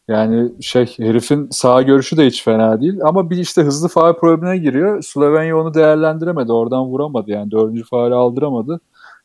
Yani 0.08 0.52
şey 0.62 0.96
herifin 0.98 1.48
sağ 1.52 1.82
görüşü 1.82 2.18
de 2.18 2.26
hiç 2.28 2.44
fena 2.44 2.82
değil. 2.82 3.00
Ama 3.04 3.30
bir 3.30 3.38
işte 3.38 3.62
hızlı 3.62 3.88
faal 3.88 4.14
problemine 4.14 4.58
giriyor. 4.58 5.02
Slovenya 5.02 5.58
onu 5.58 5.74
değerlendiremedi. 5.74 6.52
Oradan 6.52 6.86
vuramadı 6.86 7.32
yani. 7.32 7.52
Dördüncü 7.52 7.84
faali 7.84 8.14
aldıramadı. 8.14 8.80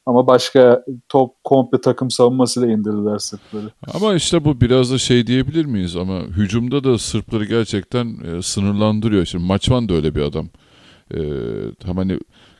Ama 0.08 0.26
başka 0.26 0.84
top 1.08 1.44
komple 1.44 1.80
takım 1.80 2.10
savunmasıyla 2.10 2.68
indirdiler 2.68 3.18
Sırpları. 3.18 3.70
Ama 3.94 4.14
işte 4.14 4.44
bu 4.44 4.60
biraz 4.60 4.92
da 4.92 4.98
şey 4.98 5.26
diyebilir 5.26 5.64
miyiz 5.64 5.96
ama 5.96 6.20
hücumda 6.20 6.84
da 6.84 6.98
Sırpları 6.98 7.44
gerçekten 7.44 8.16
e, 8.24 8.42
sınırlandırıyor. 8.42 9.24
Şimdi 9.24 9.44
Maçvan 9.44 9.88
da 9.88 9.94
öyle 9.94 10.14
bir 10.14 10.20
adam. 10.20 10.48
E, 11.14 11.20
tam 11.80 11.96
hani 11.96 12.18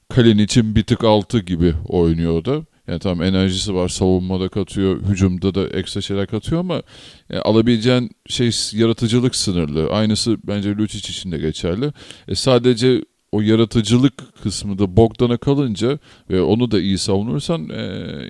Kalen 0.08 0.38
için 0.38 0.74
bir 0.74 0.84
tık 0.84 1.04
altı 1.04 1.38
gibi 1.38 1.74
oynuyor 1.88 2.44
da. 2.44 2.62
Yani 2.88 2.98
tamam 2.98 3.22
enerjisi 3.22 3.74
var, 3.74 3.88
savunmada 3.88 4.48
katıyor, 4.48 5.02
hücumda 5.02 5.54
da 5.54 5.68
ekstra 5.68 6.00
şeyler 6.00 6.26
katıyor 6.26 6.60
ama 6.60 6.82
yani 7.30 7.42
alabileceğin 7.42 8.10
şey 8.26 8.50
yaratıcılık 8.72 9.36
sınırlı. 9.36 9.90
Aynısı 9.90 10.36
bence 10.46 10.76
Lucic 10.76 11.10
için 11.10 11.32
de 11.32 11.38
geçerli. 11.38 11.92
E 12.28 12.34
sadece 12.34 13.02
o 13.32 13.40
yaratıcılık 13.40 14.42
kısmı 14.42 14.78
da 14.78 14.96
Bogdan'a 14.96 15.36
kalınca 15.36 15.98
ve 16.30 16.42
onu 16.42 16.70
da 16.70 16.80
iyi 16.80 16.98
savunursan 16.98 17.68
e, 17.68 17.82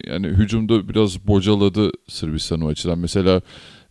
yani 0.07 0.27
hücumda 0.27 0.89
biraz 0.89 1.27
bocaladı 1.27 1.91
Sırbistan 2.09 2.61
o 2.61 2.69
açıdan. 2.69 2.99
Mesela 2.99 3.41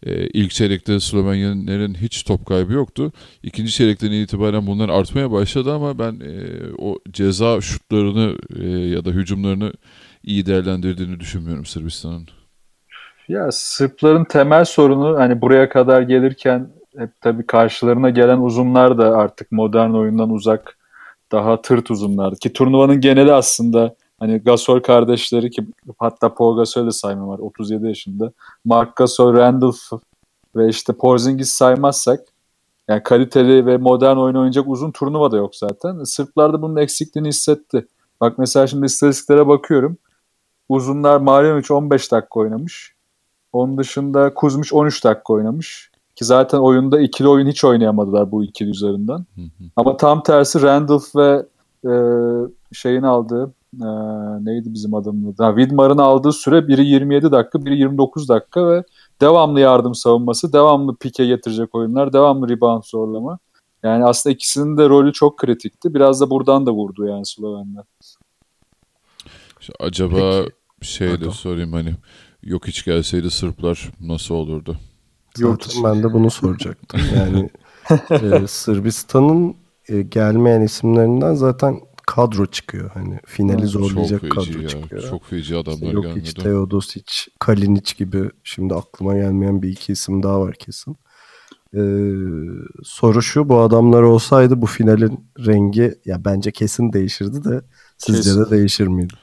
e, 0.05 0.27
ilk 0.27 0.51
çeyrekte 0.51 0.99
Slovenya'nın 0.99 1.93
hiç 1.93 2.23
top 2.23 2.45
kaybı 2.45 2.73
yoktu. 2.73 3.11
İkinci 3.43 3.71
çeyrekten 3.71 4.11
itibaren 4.11 4.67
bunlar 4.67 4.89
artmaya 4.89 5.31
başladı 5.31 5.73
ama 5.73 5.99
ben 5.99 6.13
e, 6.13 6.33
o 6.77 6.99
ceza 7.11 7.61
şutlarını 7.61 8.37
e, 8.59 8.67
ya 8.69 9.05
da 9.05 9.09
hücumlarını 9.09 9.73
iyi 10.23 10.45
değerlendirdiğini 10.45 11.19
düşünmüyorum 11.19 11.65
Sırbistan'ın. 11.65 12.27
Ya 13.27 13.51
Sırpların 13.51 14.23
temel 14.23 14.65
sorunu 14.65 15.19
hani 15.19 15.41
buraya 15.41 15.69
kadar 15.69 16.01
gelirken 16.01 16.69
hep 16.97 17.09
tabii 17.21 17.45
karşılarına 17.45 18.09
gelen 18.09 18.39
uzunlar 18.39 18.97
da 18.97 19.17
artık 19.17 19.51
modern 19.51 19.89
oyundan 19.89 20.29
uzak 20.29 20.76
daha 21.31 21.61
tırt 21.61 21.91
uzunlardı. 21.91 22.35
Ki 22.35 22.53
turnuvanın 22.53 23.01
geneli 23.01 23.33
aslında 23.33 23.95
hani 24.19 24.37
Gasol 24.37 24.79
kardeşleri 24.79 25.51
ki 25.51 25.67
hatta 25.99 26.33
Paul 26.33 26.57
Gasol'ü 26.57 26.91
sayma 26.91 27.27
var 27.27 27.39
37 27.39 27.87
yaşında. 27.87 28.31
Mark 28.65 28.95
Gasol, 28.95 29.33
Randolph 29.33 29.77
ve 30.55 30.69
işte 30.69 30.93
Porzingis 30.93 31.49
saymazsak 31.49 32.19
yani 32.87 33.03
kaliteli 33.03 33.65
ve 33.65 33.77
modern 33.77 34.17
oyun 34.17 34.35
oynayacak 34.35 34.67
uzun 34.67 34.91
turnuva 34.91 35.31
da 35.31 35.37
yok 35.37 35.55
zaten. 35.55 36.03
Sırplar 36.03 36.53
da 36.53 36.61
bunun 36.61 36.75
eksikliğini 36.75 37.27
hissetti. 37.27 37.87
Bak 38.21 38.37
mesela 38.37 38.67
şimdi 38.67 38.85
istatistiklere 38.85 39.47
bakıyorum. 39.47 39.97
Uzunlar 40.69 41.17
Marjanovic 41.17 41.73
15 41.73 42.11
dakika 42.11 42.39
oynamış. 42.39 42.95
Onun 43.53 43.77
dışında 43.77 44.33
Kuzmic 44.33 44.75
13 44.75 45.03
dakika 45.03 45.33
oynamış. 45.33 45.91
Ki 46.17 46.25
zaten 46.25 46.57
oyunda 46.57 47.01
ikili 47.01 47.27
oyun 47.27 47.47
hiç 47.47 47.63
oynayamadılar 47.63 48.31
bu 48.31 48.43
ikili 48.43 48.69
üzerinden. 48.69 49.17
Hı 49.17 49.41
hı. 49.41 49.63
Ama 49.75 49.97
tam 49.97 50.23
tersi 50.23 50.61
Randolph 50.61 51.15
ve 51.15 51.45
e, 51.85 51.93
şeyin 52.73 53.01
aldığı 53.01 53.53
e, 53.81 53.87
neydi 54.45 54.73
bizim 54.73 54.93
adamın 54.93 55.33
adı? 55.33 55.59
Widmar'ın 55.59 55.97
aldığı 55.97 56.31
süre 56.31 56.67
biri 56.67 56.85
27 56.85 57.31
dakika, 57.31 57.65
biri 57.65 57.77
29 57.77 58.29
dakika 58.29 58.69
ve 58.69 58.83
devamlı 59.21 59.59
yardım 59.59 59.95
savunması, 59.95 60.53
devamlı 60.53 60.95
pike 60.95 61.25
getirecek 61.25 61.75
oyunlar, 61.75 62.13
devamlı 62.13 62.49
rebound 62.49 62.83
zorlama. 62.83 63.39
Yani 63.83 64.05
aslında 64.05 64.33
ikisinin 64.33 64.77
de 64.77 64.89
rolü 64.89 65.13
çok 65.13 65.37
kritikti. 65.37 65.93
Biraz 65.93 66.21
da 66.21 66.29
buradan 66.29 66.65
da 66.65 66.71
vurdu 66.71 67.05
yani 67.05 67.25
Slovenler. 67.25 67.83
İşte 69.59 69.73
acaba 69.79 70.45
şey 70.81 71.07
de 71.07 71.15
Pardon. 71.15 71.29
sorayım 71.29 71.73
hani 71.73 71.95
yok 72.43 72.67
hiç 72.67 72.85
gelseydi 72.85 73.31
Sırplar 73.31 73.91
nasıl 74.01 74.35
olurdu? 74.35 74.77
Yok 75.39 75.59
ben 75.83 76.03
de 76.03 76.13
bunu 76.13 76.31
soracaktım. 76.31 77.01
Yani 77.15 77.49
e, 78.43 78.47
Sırbistan'ın 78.47 79.55
e, 79.89 80.01
gelmeyen 80.01 80.61
isimlerinden 80.61 81.33
zaten 81.33 81.79
kadro 82.07 82.45
çıkıyor. 82.45 82.91
Hani 82.93 83.19
finali 83.25 83.67
zorlayacak 83.67 84.21
çok 84.21 84.31
kadro 84.31 84.59
ya. 84.61 84.67
çıkıyor. 84.67 85.09
Çok 85.09 85.25
feci 85.25 85.55
adamlar 85.55 85.91
Yok 85.91 86.03
gelmedi. 86.03 86.21
hiç 86.25 86.33
Teodosic, 86.33 87.11
Kalinic 87.39 87.93
gibi 87.97 88.29
şimdi 88.43 88.73
aklıma 88.75 89.15
gelmeyen 89.15 89.61
bir 89.61 89.69
iki 89.69 89.91
isim 89.91 90.23
daha 90.23 90.41
var 90.41 90.55
kesin. 90.59 90.97
Ee, 91.75 91.79
soru 92.83 93.21
şu 93.21 93.49
bu 93.49 93.59
adamlar 93.59 94.01
olsaydı 94.01 94.61
bu 94.61 94.65
finalin 94.65 95.29
rengi 95.45 95.95
ya 96.05 96.25
bence 96.25 96.51
kesin 96.51 96.93
değişirdi 96.93 97.43
de 97.43 97.61
sizce 97.97 98.21
Kesin. 98.21 98.45
de 98.45 98.49
değişir 98.49 98.87
miydi? 98.87 99.13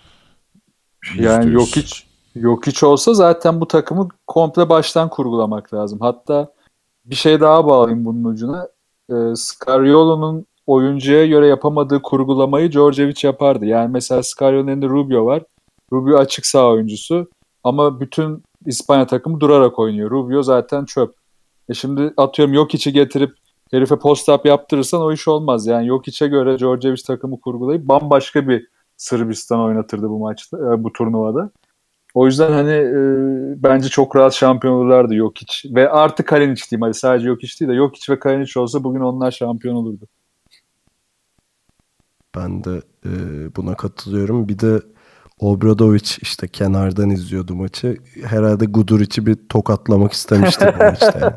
Yani 1.18 1.44
%100. 1.44 1.52
yok 1.52 1.68
hiç 1.68 2.06
yok 2.34 2.66
hiç 2.66 2.82
olsa 2.82 3.14
zaten 3.14 3.60
bu 3.60 3.68
takımı 3.68 4.08
komple 4.26 4.68
baştan 4.68 5.08
kurgulamak 5.08 5.74
lazım. 5.74 5.98
Hatta 6.00 6.52
bir 7.04 7.14
şey 7.14 7.40
daha 7.40 7.66
bağlayayım 7.66 8.04
bunun 8.04 8.24
ucuna. 8.24 8.68
Ee, 9.10 9.14
Scariolo'nun 9.36 10.46
oyuncuya 10.66 11.26
göre 11.26 11.46
yapamadığı 11.46 12.02
kurgulamayı 12.02 12.72
Djordjevic 12.72 13.20
yapardı. 13.22 13.66
Yani 13.66 13.90
mesela 13.92 14.22
Scariolo'nun 14.22 14.68
elinde 14.68 14.86
Rubio 14.86 15.26
var. 15.26 15.42
Rubio 15.92 16.18
açık 16.18 16.46
sağ 16.46 16.70
oyuncusu 16.70 17.26
ama 17.64 18.00
bütün 18.00 18.42
İspanya 18.66 19.06
takımı 19.06 19.40
durarak 19.40 19.78
oynuyor. 19.78 20.10
Rubio 20.10 20.42
zaten 20.42 20.84
çöp. 20.84 21.14
E 21.68 21.74
şimdi 21.74 22.14
atıyorum 22.16 22.54
Jokic'i 22.54 22.92
getirip 22.92 23.34
herife 23.70 23.94
post-up 23.94 24.48
yaptırırsan 24.48 25.00
o 25.00 25.12
iş 25.12 25.28
olmaz. 25.28 25.66
Yani 25.66 25.86
Jokic'e 25.86 26.28
göre 26.28 26.58
Djordjevic 26.58 27.02
takımı 27.06 27.40
kurgulayıp 27.40 27.88
bambaşka 27.88 28.48
bir 28.48 28.68
Sırbistan 28.96 29.60
oynatırdı 29.60 30.08
bu 30.10 30.18
maçta, 30.18 30.58
e, 30.58 30.84
bu 30.84 30.92
turnuvada. 30.92 31.50
O 32.14 32.26
yüzden 32.26 32.52
hani 32.52 32.72
e, 32.72 32.98
bence 33.62 33.88
çok 33.88 34.16
rahat 34.16 34.34
şampiyon 34.34 34.74
olurlardı 34.74 35.14
Jokic. 35.14 35.74
Ve 35.74 35.90
artı 35.90 36.24
Kalinic 36.24 36.62
diyeyim 36.70 36.82
hadi 36.82 36.94
sadece 36.94 37.26
Jokic 37.26 37.60
değil 37.60 37.72
de 37.72 37.76
Jokic 37.76 38.12
ve 38.12 38.18
Kalinic 38.18 38.60
olsa 38.60 38.84
bugün 38.84 39.00
onlar 39.00 39.30
şampiyon 39.30 39.74
olurdu. 39.74 40.08
Ben 42.36 42.64
de 42.64 42.82
e, 43.06 43.10
buna 43.56 43.74
katılıyorum. 43.74 44.48
Bir 44.48 44.58
de 44.58 44.80
Obradovic 45.38 46.08
işte 46.22 46.48
kenardan 46.48 47.10
izliyordu 47.10 47.54
maçı. 47.54 47.96
Herhalde 48.24 48.64
Guduric'i 48.64 49.26
bir 49.26 49.36
tokatlamak 49.48 50.12
istemişti 50.12 50.74
bu 50.74 50.78
maçta. 50.84 51.18
yani. 51.20 51.32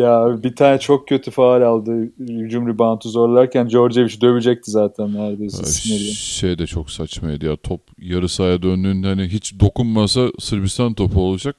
Ya 0.00 0.42
bir 0.42 0.56
tane 0.56 0.78
çok 0.78 1.08
kötü 1.08 1.30
faal 1.30 1.62
aldı. 1.62 2.12
Hücum 2.18 2.68
reboundu 2.68 3.08
zorlarken 3.08 3.68
Djordjevic 3.68 4.20
dövecekti 4.20 4.70
zaten 4.70 5.14
neredeyse. 5.14 5.64
Sinirli. 5.64 6.12
şey 6.14 6.58
de 6.58 6.66
çok 6.66 6.90
saçmaydı 6.90 7.46
ya. 7.46 7.56
Top 7.56 7.80
yarı 7.98 8.28
sahaya 8.28 8.62
döndüğünde 8.62 9.06
hani 9.06 9.22
hiç 9.22 9.60
dokunmasa 9.60 10.26
Sırbistan 10.38 10.94
topu 10.94 11.20
olacak. 11.20 11.56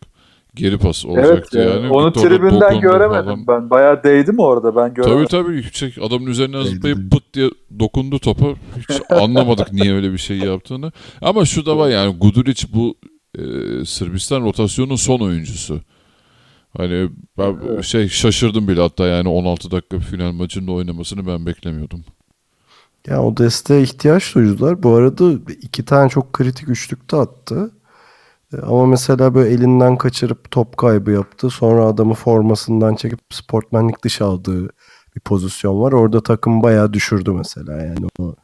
Geri 0.56 0.78
pas 0.78 1.06
Evet 1.06 1.18
olacaktı 1.18 1.58
ya, 1.58 1.64
yani. 1.64 1.90
onu 1.90 2.04
orada 2.04 2.22
tribünden 2.22 2.80
göremedim 2.80 3.46
falan. 3.46 3.48
ben. 3.48 3.70
Bayağı 3.70 4.04
değdi 4.04 4.32
mi 4.32 4.42
orada 4.42 4.76
ben 4.76 4.94
göremedim. 4.94 5.28
Tabii 5.28 5.44
tabii 5.44 5.56
yüksek 5.56 5.98
adamın 5.98 6.26
üzerine 6.26 6.64
zıplayıp 6.64 7.12
pıt 7.12 7.34
diye 7.34 7.50
dokundu 7.80 8.20
topa. 8.20 8.46
Hiç 8.78 9.02
anlamadık 9.10 9.74
niye 9.74 9.94
öyle 9.94 10.14
bir 10.14 10.18
şey 10.18 10.38
yaptığını. 10.38 10.92
Ama 11.22 11.46
şu 11.46 11.66
da 11.66 11.78
var 11.78 11.90
yani 11.90 12.18
Guduric 12.18 12.68
bu 12.74 12.96
e, 13.38 13.42
Sırbistan 13.86 14.42
rotasyonun 14.42 14.96
son 14.96 15.20
oyuncusu. 15.20 15.82
Hani 16.78 17.10
ben 17.38 17.58
Evet. 17.70 17.84
şey 17.86 18.08
şaşırdım 18.10 18.68
bile 18.68 18.82
hatta 18.82 19.08
yani 19.08 19.30
16 19.30 19.72
dakika 19.72 20.00
final 20.00 20.32
maçında 20.32 20.72
oynamasını 20.72 21.28
ben 21.28 21.46
beklemiyordum. 21.46 22.04
Ya 23.08 23.24
o 23.24 23.38
desteğe 23.38 23.82
ihtiyaç 23.82 24.36
duydular. 24.36 24.84
Bu 24.84 24.96
arada 24.96 25.32
iki 25.62 25.86
tane 25.86 26.10
çok 26.10 26.34
kritik 26.34 26.70
üçlük 26.70 27.12
de 27.12 27.16
attı. 27.18 27.72
E, 28.54 28.58
Ama 28.58 28.86
mesela 28.86 29.36
böyle 29.36 29.50
elinden 29.54 29.98
kaçırıp 29.98 30.52
top 30.52 30.78
kaybı 30.78 31.12
yaptı. 31.12 31.50
Sonra 31.50 31.86
adamı 31.86 32.14
formasından 32.14 32.96
çekip 32.96 33.20
sportmenlik 33.32 34.04
dışı 34.04 34.26
aldığı 34.26 34.70
bir 35.16 35.20
pozisyon 35.26 35.82
var. 35.82 35.92
Orada 35.92 36.24
takım 36.24 36.64
bayağı 36.64 36.94
düşürdü 36.94 37.32
mesela 37.32 37.78
yani 37.84 38.08
o 38.20 38.36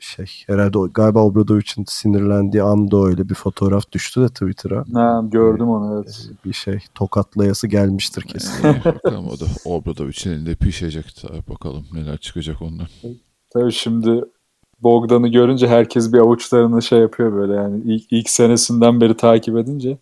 şey 0.00 0.26
herhalde 0.46 0.78
o, 0.78 0.92
galiba 0.92 1.24
Obradovic'in 1.24 1.84
sinirlendiği 1.88 2.62
anda 2.62 3.04
öyle 3.04 3.28
bir 3.28 3.34
fotoğraf 3.34 3.92
düştü 3.92 4.20
de 4.20 4.28
Twitter'a. 4.28 4.84
Ha, 4.94 5.22
gördüm 5.28 5.68
onu 5.68 5.94
evet. 5.94 6.30
Bir 6.44 6.52
şey 6.52 6.78
tokatlayası 6.94 7.66
gelmiştir 7.66 8.22
kesin. 8.22 8.66
Ee, 8.66 8.84
bakalım 8.84 9.26
o 9.30 9.40
da 9.40 9.44
Obradovic'in 9.64 10.30
elinde 10.30 10.54
pişecek. 10.54 11.16
Tabii 11.22 11.42
bakalım 11.48 11.86
neler 11.92 12.18
çıkacak 12.18 12.62
ondan. 12.62 12.86
Tabii 13.50 13.72
şimdi 13.72 14.24
Bogdan'ı 14.82 15.28
görünce 15.28 15.68
herkes 15.68 16.12
bir 16.12 16.18
avuçlarını 16.18 16.82
şey 16.82 16.98
yapıyor 16.98 17.32
böyle 17.32 17.52
yani 17.52 17.82
ilk, 17.84 18.12
ilk 18.12 18.30
senesinden 18.30 19.00
beri 19.00 19.16
takip 19.16 19.56
edince. 19.56 19.98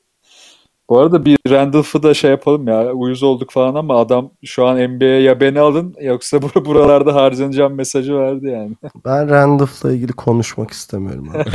Bu 0.91 0.99
arada 0.99 1.25
bir 1.25 1.39
Randolph'ı 1.51 2.03
da 2.03 2.15
şey 2.15 2.31
yapalım 2.31 2.69
ya 2.69 2.93
uyuz 2.93 3.23
olduk 3.23 3.51
falan 3.51 3.75
ama 3.75 4.01
adam 4.01 4.31
şu 4.45 4.67
an 4.67 4.77
NBA'ye 4.91 5.23
ya 5.23 5.41
beni 5.41 5.61
alın 5.61 5.95
yoksa 6.01 6.37
bur- 6.43 6.65
buralarda 6.65 7.15
harcanacağım 7.15 7.75
mesajı 7.75 8.15
verdi 8.19 8.47
yani. 8.47 8.73
Ben 9.05 9.31
Randolph'la 9.31 9.93
ilgili 9.93 10.13
konuşmak 10.13 10.71
istemiyorum 10.71 11.29
abi. 11.35 11.51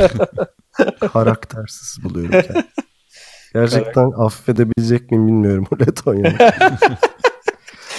Karaktersiz 1.12 2.04
buluyorum 2.04 2.30
kendimi. 2.30 2.64
Gerçekten 3.52 4.10
affedebilecek 4.10 5.10
miyim 5.10 5.26
bilmiyorum 5.26 5.66
Letonya'yı. 5.80 6.36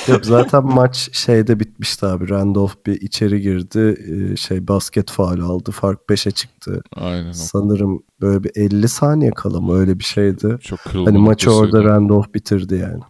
Yok 0.08 0.26
zaten 0.26 0.66
maç 0.66 1.10
şeyde 1.14 1.60
bitmişti 1.60 2.06
abi. 2.06 2.30
Randolph 2.30 2.76
bir 2.86 3.02
içeri 3.02 3.42
girdi. 3.42 3.98
e, 4.34 4.36
Şey 4.36 4.68
basket 4.68 5.12
faul 5.12 5.40
aldı. 5.40 5.72
Fark 5.72 6.00
5'e 6.10 6.32
çıktı. 6.32 6.82
Aynen. 6.96 7.32
Sanırım 7.32 8.04
böyle 8.22 8.44
bir 8.44 8.52
50 8.56 8.88
saniye 8.88 9.32
kala 9.32 9.62
mı 9.62 9.74
öyle 9.80 10.00
bir 10.00 10.04
şeydi. 10.04 10.58
Çok 10.62 10.80
Hani 10.80 11.18
maçı 11.18 11.52
orada 11.54 11.84
Randolph 11.84 12.34
bitirdi 12.34 12.76
yani. 12.76 13.04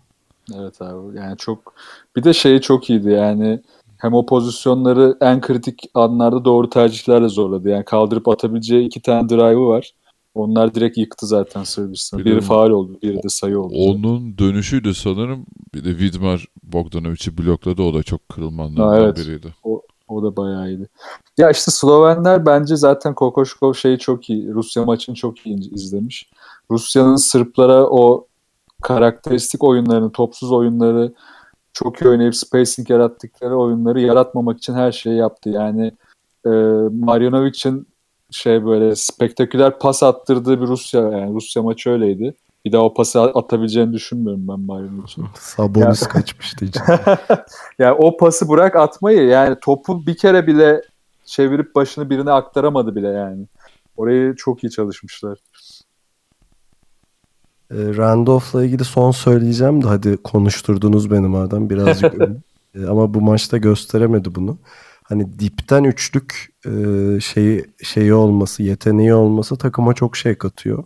Evet 0.56 0.82
abi 0.82 1.18
yani 1.18 1.38
çok 1.38 1.74
bir 2.16 2.24
de 2.24 2.34
şey 2.34 2.60
çok 2.60 2.89
iyiydi 2.89 3.10
yani 3.10 3.62
hem 3.98 4.13
o 4.13 4.25
pozisyonları 4.25 5.18
en 5.22 5.42
kritik 5.42 5.82
anlarda 5.94 6.46
doğru 6.46 6.70
tercihlerle 6.70 7.27
zorladı. 7.30 7.70
Yani 7.70 7.86
kaldırıp 7.86 8.27
atabileceği 8.27 8.88
iki 8.88 9.01
tane 9.01 9.30
drive'ı 9.30 9.68
var. 9.68 9.92
Onlar 10.34 10.75
direkt 10.75 10.98
yıktı 10.98 11.27
zaten 11.27 11.63
Sırbistan'ı. 11.63 12.25
Biri 12.25 12.42
faal 12.42 12.70
oldu, 12.70 13.00
biri 13.04 13.24
de 13.24 13.30
sayı 13.30 13.60
oldu. 13.60 13.74
Onun 13.77 14.38
dönüşüydü 14.38 14.94
sanırım. 14.94 15.46
Bir 15.74 15.84
de 15.84 15.98
Vidmar 15.98 16.48
Bogdanovic'i 16.64 17.38
blokladı. 17.38 17.82
O 17.82 17.94
da 17.94 18.04
çok 18.04 18.30
kırılmanlardan 18.30 19.04
evet. 19.04 19.18
biriydi. 19.18 19.54
O 20.08 20.24
da 20.24 20.36
bayağı 20.36 20.70
iyiydi. 20.70 20.90
Ya 21.38 21.52
işte 21.52 21.72
Slovenler 21.72 22.46
bence 22.46 22.76
zaten 22.76 23.16
Kokoşkov 23.16 23.74
şeyi 23.74 24.00
çok 24.00 24.30
iyi. 24.30 24.54
Rusya 24.54 24.86
maçını 24.86 25.16
çok 25.16 25.46
iyi 25.46 25.74
izlemiş. 25.74 26.30
Rusya'nın 26.72 27.16
Sırplara 27.16 27.88
o 27.90 28.28
karakteristik 28.82 29.64
oyunlarını, 29.64 30.12
topsuz 30.12 30.52
oyunları 30.52 31.14
çok 31.74 32.02
iyi 32.02 32.10
oynayıp 32.10 32.36
spacing 32.36 32.90
yarattıkları 32.90 33.58
oyunları 33.58 34.02
yaratmamak 34.02 34.58
için 34.58 34.74
her 34.74 34.92
şeyi 34.92 35.18
yaptı. 35.18 35.50
Yani 35.50 35.92
e, 36.46 36.50
Marjanovic'in 36.92 37.88
şey 38.32 38.66
böyle 38.66 38.96
spektaküler 38.96 39.80
pas 39.80 40.04
attırdığı 40.04 40.62
bir 40.62 40.68
Rusya 40.68 41.02
yani 41.02 41.34
Rusya 41.34 41.64
maçı 41.64 41.90
öyleydi. 41.90 42.34
Bir 42.68 42.72
daha 42.72 42.82
o 42.84 42.94
pası 42.94 43.22
atabileceğini 43.22 43.94
düşünmüyorum 43.94 44.48
ben 44.48 44.60
Marjanovic'in. 44.60 45.26
Sabonis 45.40 46.02
Ya. 46.02 46.08
kaçmıştı 46.08 46.66
için. 46.66 46.82
yani 47.80 47.92
o 47.92 48.18
pası 48.18 48.50
bırak 48.50 48.76
atmayı 48.76 49.24
yani 49.28 49.56
topu 49.62 50.08
bir 50.08 50.18
kere 50.18 50.48
bile 50.48 50.82
çevirip 51.26 51.76
başını 51.76 52.10
birine 52.10 52.32
aktaramadı 52.32 52.96
bile 52.96 53.08
yani. 53.08 53.48
Orayı 53.98 54.36
çok 54.36 54.64
iyi 54.64 54.72
çalışmışlar. 54.72 55.40
E, 57.72 57.76
Randolph'la 57.76 58.66
ilgili 58.66 58.84
son 58.84 59.12
söyleyeceğim 59.12 59.84
de 59.84 59.88
hadi 59.88 60.18
konuşturdunuz 60.18 61.12
beni 61.12 61.28
madem 61.28 61.70
birazcık. 61.70 62.14
E, 62.76 62.86
ama 62.86 63.14
bu 63.14 63.22
maçta 63.22 63.58
gösteremedi 63.58 64.36
bunu. 64.36 64.58
Hani 65.04 65.40
dipten 65.40 65.84
üçlük 65.84 66.54
e, 66.66 66.72
şeyi 67.20 67.66
şeyi 67.84 68.14
olması, 68.14 68.64
yeteneği 68.64 69.14
olması 69.14 69.58
takıma 69.58 69.94
çok 69.94 70.18
şey 70.18 70.38
katıyor. 70.38 70.84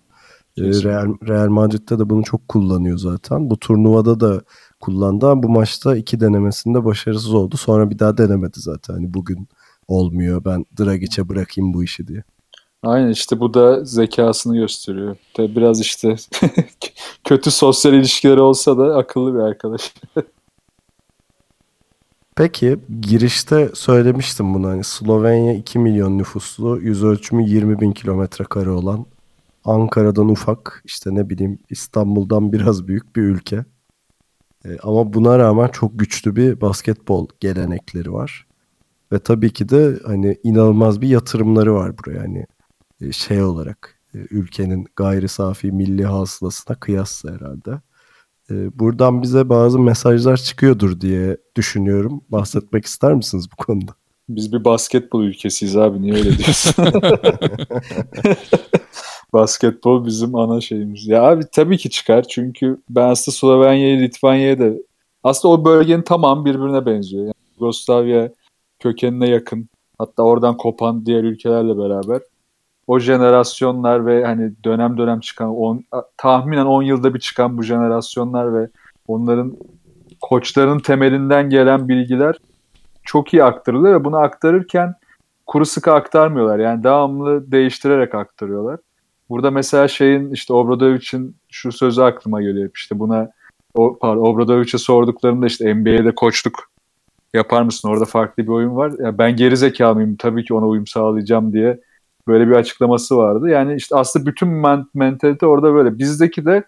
E, 0.62 0.66
Kesinlikle. 0.66 0.90
Real, 0.90 1.16
Real 1.28 1.50
Madrid'de 1.50 2.00
de 2.00 2.10
bunu 2.10 2.24
çok 2.24 2.48
kullanıyor 2.48 2.98
zaten. 2.98 3.50
Bu 3.50 3.60
turnuvada 3.60 4.20
da 4.20 4.42
kullandı 4.80 5.30
ama 5.30 5.44
bu 5.44 5.50
maçta 5.50 5.96
iki 5.96 6.20
denemesinde 6.20 6.86
başarısız 6.86 7.34
oldu. 7.34 7.58
Sonra 7.58 7.90
bir 7.90 8.00
daha 8.00 8.18
denemedi 8.18 8.60
zaten. 8.60 8.94
Hani 8.94 9.14
bugün 9.14 9.48
olmuyor 9.88 10.46
ben 10.46 10.66
Dragic'e 10.80 11.30
bırakayım 11.30 11.74
bu 11.74 11.84
işi 11.84 12.08
diye. 12.08 12.24
Aynen 12.84 13.10
işte 13.10 13.40
bu 13.40 13.54
da 13.54 13.86
zekasını 13.86 14.56
gösteriyor. 14.58 15.16
Tabii 15.34 15.56
biraz 15.56 15.80
işte 15.80 16.16
kötü 17.24 17.52
sosyal 17.52 17.94
ilişkileri 17.94 18.42
olsa 18.42 18.78
da 18.78 18.96
akıllı 18.96 19.34
bir 19.34 19.40
arkadaş. 19.40 19.94
Peki 22.36 22.80
girişte 23.02 23.72
söylemiştim 23.74 24.54
bunu 24.54 24.68
hani 24.68 24.84
Slovenya 24.84 25.54
2 25.54 25.80
milyon 25.80 26.18
nüfuslu 26.18 26.78
yüz 26.78 27.04
ölçümü 27.04 27.50
20 27.50 27.80
bin 27.82 27.92
kilometre 27.92 28.46
kare 28.46 28.70
olan 28.70 29.06
Ankara'dan 29.66 30.30
ufak 30.30 30.84
işte 30.86 31.16
ne 31.16 31.30
bileyim 31.30 31.60
İstanbul'dan 31.70 32.54
biraz 32.54 32.88
büyük 32.88 33.16
bir 33.16 33.22
ülke. 33.22 33.66
E, 34.66 34.78
ama 34.84 35.14
buna 35.14 35.40
rağmen 35.40 35.68
çok 35.68 36.00
güçlü 36.00 36.36
bir 36.36 36.62
basketbol 36.62 37.28
gelenekleri 37.40 38.14
var. 38.14 38.48
Ve 39.12 39.20
tabii 39.20 39.54
ki 39.54 39.70
de 39.70 40.00
hani 40.06 40.38
inanılmaz 40.44 41.02
bir 41.02 41.08
yatırımları 41.08 41.74
var 41.74 41.98
buraya 41.98 42.20
hani 42.20 42.46
e, 43.02 43.12
şey 43.12 43.44
olarak 43.44 44.00
e, 44.14 44.18
ülkenin 44.18 44.86
gayri 44.96 45.28
safi 45.28 45.72
milli 45.72 46.06
hasılasına 46.06 46.76
kıyasla 46.76 47.32
herhalde. 47.32 47.82
E, 48.52 48.80
buradan 48.80 49.22
bize 49.22 49.50
bazı 49.50 49.80
mesajlar 49.80 50.38
çıkıyordur 50.38 51.02
diye 51.02 51.38
düşünüyorum. 51.56 52.22
Bahsetmek 52.30 52.86
ister 52.86 53.14
misiniz 53.14 53.48
bu 53.52 53.64
konuda? 53.64 53.92
Biz 54.30 54.54
bir 54.54 54.64
basketbol 54.64 55.24
ülkesiyiz 55.24 55.78
abi 55.78 56.02
niye 56.02 56.14
öyle 56.14 56.38
diyorsun? 56.38 56.76
basketbol 59.34 60.06
bizim 60.06 60.36
ana 60.36 60.62
şeyimiz. 60.62 61.08
Ya 61.08 61.24
abi 61.24 61.44
tabii 61.52 61.78
ki 61.78 61.90
çıkar 61.90 62.24
çünkü 62.24 62.78
ben 62.90 63.10
aslında 63.10 63.36
Slovenya'yı, 63.36 64.00
Litvanya'ya 64.00 64.60
da 64.60 64.70
aslında 65.24 65.54
o 65.54 65.66
bölgenin 65.66 66.02
tamamı 66.02 66.46
birbirine 66.46 66.86
benziyor. 66.86 67.24
Yani 67.24 67.34
Yugoslavya 67.60 68.30
kökenine 68.80 69.30
yakın 69.30 69.70
hatta 69.98 70.24
oradan 70.24 70.58
kopan 70.58 71.06
diğer 71.06 71.24
ülkelerle 71.24 71.78
beraber 71.78 72.22
o 72.88 73.00
jenerasyonlar 73.00 74.06
ve 74.06 74.26
hani 74.26 74.52
dönem 74.64 74.98
dönem 74.98 75.20
çıkan 75.20 75.50
on, 75.50 75.84
tahminen 76.18 76.66
10 76.66 76.84
yılda 76.84 77.14
bir 77.14 77.20
çıkan 77.20 77.58
bu 77.58 77.64
jenerasyonlar 77.64 78.54
ve 78.54 78.70
onların 79.08 79.58
koçların 80.22 80.80
temelinden 80.80 81.50
gelen 81.50 81.90
bilgiler 81.90 82.36
çok 83.04 83.34
iyi 83.34 83.44
aktarılıyor 83.44 84.00
ve 84.00 84.04
bunu 84.04 84.18
aktarırken 84.18 84.96
kuru 85.46 85.66
sıkı 85.66 85.94
aktarmıyorlar. 85.94 86.60
Yani 86.60 86.84
devamlı 86.84 87.52
değiştirerek 87.52 88.16
aktarıyorlar. 88.16 88.80
Burada 89.32 89.52
mesela 89.52 89.88
şeyin 89.88 90.32
işte 90.32 90.54
Obradovic'in 90.54 91.36
şu 91.50 91.72
sözü 91.72 92.02
aklıma 92.02 92.42
geliyor. 92.42 92.70
İşte 92.76 93.00
buna 93.00 93.32
o, 93.74 93.98
pardon, 94.00 94.22
Obradovic'e 94.22 94.78
sorduklarında 94.78 95.46
işte 95.46 95.74
NBA'de 95.74 96.16
koçluk 96.16 96.70
yapar 97.34 97.62
mısın? 97.62 97.90
Orada 97.90 98.06
farklı 98.06 98.44
bir 98.44 98.48
oyun 98.48 98.76
var. 98.76 98.92
Ya 99.00 99.18
ben 99.18 99.36
geri 99.36 99.58
zekalıyım 99.58 100.16
tabii 100.16 100.46
ki 100.46 100.54
ona 100.54 100.68
uyum 100.68 100.88
sağlayacağım 100.88 101.54
diye 101.54 101.80
böyle 102.28 102.48
bir 102.48 102.52
açıklaması 102.52 103.18
vardı. 103.18 103.50
Yani 103.50 103.76
işte 103.76 103.96
aslında 103.96 104.26
bütün 104.26 104.50
men- 104.50 104.86
mentalite 104.94 105.46
orada 105.46 105.74
böyle. 105.74 106.00
Bizdeki 106.00 106.46
de 106.46 106.64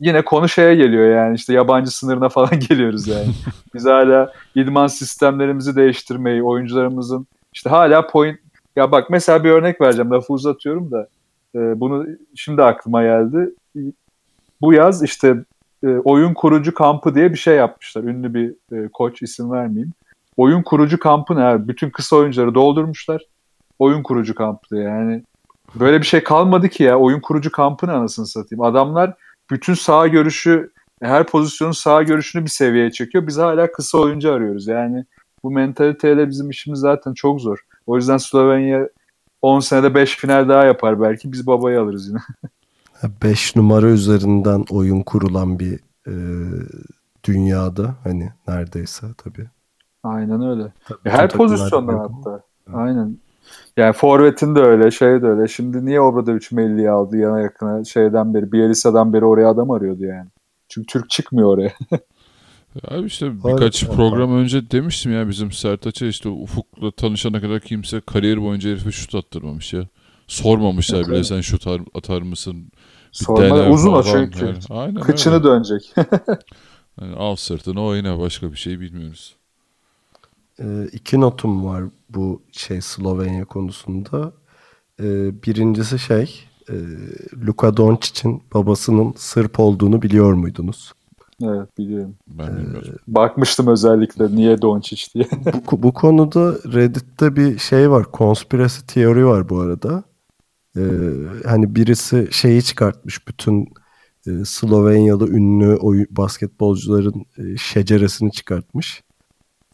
yine 0.00 0.24
konu 0.24 0.48
şeye 0.48 0.74
geliyor 0.74 1.16
yani 1.16 1.34
işte 1.36 1.52
yabancı 1.52 1.96
sınırına 1.96 2.28
falan 2.28 2.60
geliyoruz 2.68 3.08
yani. 3.08 3.28
Biz 3.74 3.86
hala 3.86 4.32
idman 4.54 4.86
sistemlerimizi 4.86 5.76
değiştirmeyi, 5.76 6.42
oyuncularımızın 6.42 7.26
işte 7.52 7.70
hala 7.70 8.06
point 8.06 8.38
ya 8.76 8.92
bak 8.92 9.10
mesela 9.10 9.44
bir 9.44 9.50
örnek 9.50 9.80
vereceğim 9.80 10.10
lafı 10.10 10.32
uzatıyorum 10.32 10.90
da 10.90 11.08
e, 11.54 11.80
bunu 11.80 12.06
şimdi 12.34 12.62
aklıma 12.62 13.02
geldi. 13.02 13.54
Bu 14.60 14.72
yaz 14.72 15.02
işte 15.02 15.36
e, 15.84 15.88
oyun 15.88 16.34
kurucu 16.34 16.74
kampı 16.74 17.14
diye 17.14 17.32
bir 17.32 17.38
şey 17.38 17.56
yapmışlar. 17.56 18.02
Ünlü 18.02 18.34
bir 18.34 18.54
e, 18.72 18.88
koç 18.88 19.22
isim 19.22 19.52
vermeyeyim. 19.52 19.92
Oyun 20.36 20.62
kurucu 20.62 20.98
kampı 20.98 21.36
ne? 21.36 21.68
Bütün 21.68 21.90
kısa 21.90 22.16
oyuncuları 22.16 22.54
doldurmuşlar. 22.54 23.22
Oyun 23.78 24.02
kurucu 24.02 24.34
kampı 24.34 24.76
yani. 24.76 25.22
Böyle 25.74 26.00
bir 26.00 26.06
şey 26.06 26.22
kalmadı 26.24 26.68
ki 26.68 26.82
ya. 26.82 26.98
Oyun 26.98 27.20
kurucu 27.20 27.52
kampı 27.52 27.86
ne 27.86 27.92
anasını 27.92 28.26
satayım. 28.26 28.62
Adamlar 28.62 29.14
bütün 29.50 29.74
sağ 29.74 30.06
görüşü 30.06 30.70
her 31.02 31.26
pozisyonun 31.26 31.72
sağ 31.72 32.02
görüşünü 32.02 32.44
bir 32.44 32.50
seviyeye 32.50 32.90
çekiyor. 32.90 33.26
Biz 33.26 33.38
hala 33.38 33.72
kısa 33.72 33.98
oyuncu 33.98 34.32
arıyoruz. 34.32 34.66
Yani 34.66 35.04
bu 35.42 35.50
mentaliteyle 35.50 36.28
bizim 36.28 36.50
işimiz 36.50 36.80
zaten 36.80 37.14
çok 37.14 37.40
zor. 37.40 37.58
O 37.86 37.96
yüzden 37.96 38.16
Slovenya 38.16 38.88
10 39.44 39.60
senede 39.60 39.94
5 39.94 40.16
final 40.16 40.48
daha 40.48 40.64
yapar 40.64 41.00
belki. 41.00 41.32
Biz 41.32 41.46
babayı 41.46 41.80
alırız 41.80 42.08
yine. 42.08 42.18
5 43.22 43.56
numara 43.56 43.86
üzerinden 43.86 44.64
oyun 44.70 45.02
kurulan 45.02 45.58
bir 45.58 45.80
e, 46.06 46.14
dünyada 47.24 47.94
hani 48.04 48.32
neredeyse 48.48 49.06
tabii. 49.18 49.46
Aynen 50.02 50.42
öyle. 50.42 50.72
Tabii 50.88 50.98
Her 51.10 51.28
bütün 51.28 51.28
takımlar 51.28 51.48
pozisyonda 51.48 51.92
hatta. 51.92 52.42
Aynen. 52.72 53.18
Yani 53.76 53.92
forvetin 53.92 54.54
de 54.54 54.60
öyle, 54.60 54.90
şey 54.90 55.22
de 55.22 55.26
öyle. 55.26 55.48
Şimdi 55.48 55.86
niye 55.86 56.00
Obradovic 56.00 56.46
Melli'yi 56.52 56.90
aldı 56.90 57.16
yana 57.16 57.40
yakına 57.40 57.84
şeyden 57.84 58.34
beri, 58.34 58.52
Bielitsa'dan 58.52 59.12
beri 59.12 59.24
oraya 59.24 59.48
adam 59.48 59.70
arıyordu 59.70 60.04
yani. 60.04 60.28
Çünkü 60.68 60.86
Türk 60.86 61.10
çıkmıyor 61.10 61.48
oraya. 61.48 61.72
Abi 62.88 63.06
işte 63.06 63.44
birkaç 63.44 63.88
var. 63.88 63.96
program 63.96 64.34
önce 64.36 64.70
demiştim 64.70 65.12
ya 65.12 65.28
bizim 65.28 65.52
Sertaç'a 65.52 66.06
işte 66.06 66.28
Ufuk'la 66.28 66.90
tanışana 66.90 67.40
kadar 67.40 67.60
kimse 67.60 68.00
kariyer 68.00 68.42
boyunca 68.42 68.70
herife 68.70 68.92
şut 68.92 69.14
attırmamış 69.14 69.72
ya. 69.72 69.88
Sormamışlar 70.26 71.08
bile 71.08 71.24
sen 71.24 71.40
şut 71.40 71.66
atar, 71.94 72.22
mısın? 72.22 72.72
Sorma, 73.12 73.68
uzun 73.68 73.92
o 73.92 74.02
çünkü. 74.02 74.44
yani. 74.46 74.58
Aynen 74.70 75.00
Kıçını 75.00 75.34
öyle. 75.34 75.44
dönecek. 75.44 75.94
Yani 77.00 77.16
al 77.16 77.36
sırtını 77.36 77.82
oyna 77.84 78.18
başka 78.18 78.52
bir 78.52 78.56
şey 78.56 78.80
bilmiyoruz. 78.80 79.36
Ee, 80.60 80.88
iki 80.92 81.20
notum 81.20 81.64
var 81.64 81.84
bu 82.10 82.42
şey 82.52 82.80
Slovenya 82.80 83.44
konusunda. 83.44 84.32
Ee, 85.00 85.42
birincisi 85.42 85.98
şey 85.98 86.40
e, 86.70 86.74
Luka 87.46 87.76
Doncic'in 87.76 88.42
babasının 88.54 89.14
Sırp 89.16 89.60
olduğunu 89.60 90.02
biliyor 90.02 90.32
muydunuz? 90.32 90.92
Evet 91.42 91.78
biliyorum. 91.78 92.14
Ben 92.26 92.46
Ee, 92.46 92.56
bilmiyorum. 92.56 92.94
Bakmıştım 93.06 93.66
özellikle 93.66 94.36
niye 94.36 94.62
Doncic 94.62 95.06
diye. 95.14 95.28
bu, 95.72 95.82
bu 95.82 95.92
konuda 95.92 96.52
Reddit'te 96.72 97.36
bir 97.36 97.58
şey 97.58 97.90
var. 97.90 98.06
Conspiracy 98.12 98.80
teori 98.86 99.26
var 99.26 99.48
bu 99.48 99.60
arada. 99.60 100.04
Ee, 100.76 100.80
hani 101.46 101.74
birisi 101.74 102.28
şeyi 102.30 102.62
çıkartmış. 102.62 103.28
Bütün 103.28 103.68
e, 104.26 104.30
Slovenyalı 104.44 105.28
ünlü 105.28 105.76
oy, 105.76 106.06
basketbolcuların 106.10 107.24
e, 107.38 107.56
şeceresini 107.56 108.32
çıkartmış. 108.32 109.02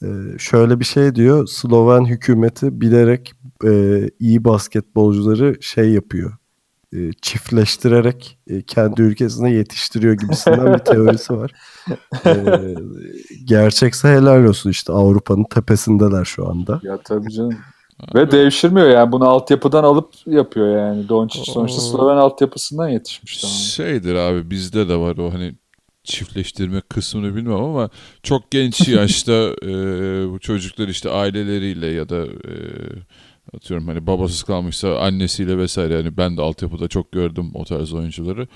Ee, 0.03 0.09
şöyle 0.39 0.81
bir 0.81 0.85
şey 0.85 1.15
diyor. 1.15 1.47
Sloven 1.47 2.05
hükümeti 2.05 2.81
bilerek 2.81 3.33
e, 3.65 4.03
iyi 4.19 4.45
basketbolcuları 4.45 5.63
şey 5.63 5.91
yapıyor. 5.91 6.33
E, 6.93 7.13
çiftleştirerek 7.23 8.39
e, 8.47 8.63
kendi 8.63 9.03
ülkesine 9.03 9.53
yetiştiriyor 9.53 10.15
gibisinden 10.15 10.75
bir 10.75 10.79
teorisi 10.79 11.33
var. 11.33 11.53
Ee, 12.27 12.75
gerçekse 13.45 14.09
helal 14.09 14.45
olsun 14.45 14.71
işte 14.71 14.93
Avrupa'nın 14.93 15.45
tepesindeler 15.45 16.25
şu 16.25 16.49
anda. 16.49 16.81
ya 16.83 16.99
tabii 17.05 17.33
canım. 17.33 17.59
Ve 18.15 18.31
devşirmiyor 18.31 18.89
yani 18.89 19.13
bunu 19.13 19.29
altyapıdan 19.29 19.85
alıp 19.85 20.09
yapıyor 20.27 20.79
yani. 20.79 21.09
Doncic 21.09 21.53
sonuçta. 21.53 21.81
Sloven 21.81 22.17
altyapısından 22.17 22.89
yetişmiş 22.89 23.39
tamam. 23.39 23.57
Şeydir 23.57 24.15
abi 24.15 24.51
bizde 24.51 24.89
de 24.89 24.97
var 24.97 25.17
o 25.17 25.33
hani 25.33 25.55
çiftleştirme 26.05 26.81
kısmını 26.81 27.37
bilmem 27.37 27.65
ama 27.65 27.91
çok 28.23 28.51
genç 28.51 28.89
yaşta 28.89 29.33
e, 29.63 29.69
bu 30.31 30.39
çocuklar 30.39 30.89
işte 30.89 31.11
aileleriyle 31.11 31.87
ya 31.87 32.09
da 32.09 32.27
e, 32.27 32.55
atıyorum 33.57 33.89
hani 33.89 34.07
babasız 34.07 34.43
kalmışsa 34.43 34.99
annesiyle 34.99 35.59
vesaire 35.59 35.95
yani 35.95 36.17
ben 36.17 36.37
de 36.37 36.43
altyapıda 36.43 36.89
çok 36.89 37.13
gördüm 37.13 37.51
o 37.55 37.65
tarz 37.65 37.93
oyuncuları 37.93 38.47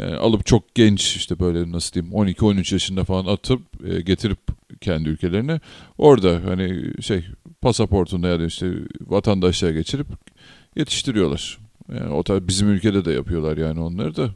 E, 0.00 0.04
alıp 0.14 0.46
çok 0.46 0.74
genç 0.74 1.16
işte 1.16 1.38
böyle 1.38 1.72
nasıl 1.72 1.94
diyeyim 1.94 2.14
12-13 2.14 2.74
yaşında 2.74 3.04
falan 3.04 3.26
atıp 3.26 3.60
e, 3.86 4.00
getirip 4.00 4.38
kendi 4.80 5.08
ülkelerine 5.08 5.60
orada 5.98 6.40
hani 6.46 6.92
şey 7.02 7.24
pasaportunda 7.60 8.28
ya 8.28 8.40
da 8.40 8.44
işte 8.44 8.72
vatandaşlığa 9.00 9.70
geçirip 9.70 10.06
yetiştiriyorlar. 10.76 11.58
Yani 11.94 12.12
o 12.12 12.22
tarz 12.22 12.48
bizim 12.48 12.68
ülkede 12.68 13.04
de 13.04 13.12
yapıyorlar 13.12 13.56
yani 13.56 13.80
onları 13.80 14.16
da. 14.16 14.30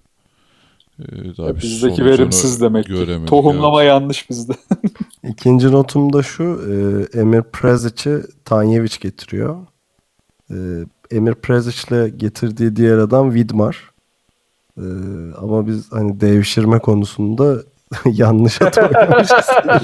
Ee, 0.98 1.36
daha 1.38 1.46
Ya 1.46 1.56
bir 1.56 1.62
bizdeki 1.62 2.04
verimsiz 2.04 2.60
demek 2.60 2.86
ki. 2.86 3.06
Tohumlama 3.26 3.82
yanlış 3.82 4.30
bizde. 4.30 4.52
İkinci 5.28 5.72
notum 5.72 6.12
da 6.12 6.22
şu. 6.22 6.44
e, 6.44 7.18
Emir 7.20 7.42
Prezic'i 7.42 8.22
Tanyevic 8.44 8.96
getiriyor. 9.00 9.66
E, 10.52 10.56
Emir 11.10 11.34
Prezic'le 11.34 12.16
getirdiği 12.16 12.76
diğer 12.76 12.98
adam 12.98 13.34
Vidmar. 13.34 13.90
E, 14.78 14.84
ama 15.38 15.66
biz 15.66 15.92
hani 15.92 16.20
devşirme 16.20 16.78
konusunda 16.78 17.56
yanlış 18.04 18.60
hata 18.60 18.88
oynamışız. 18.88 19.46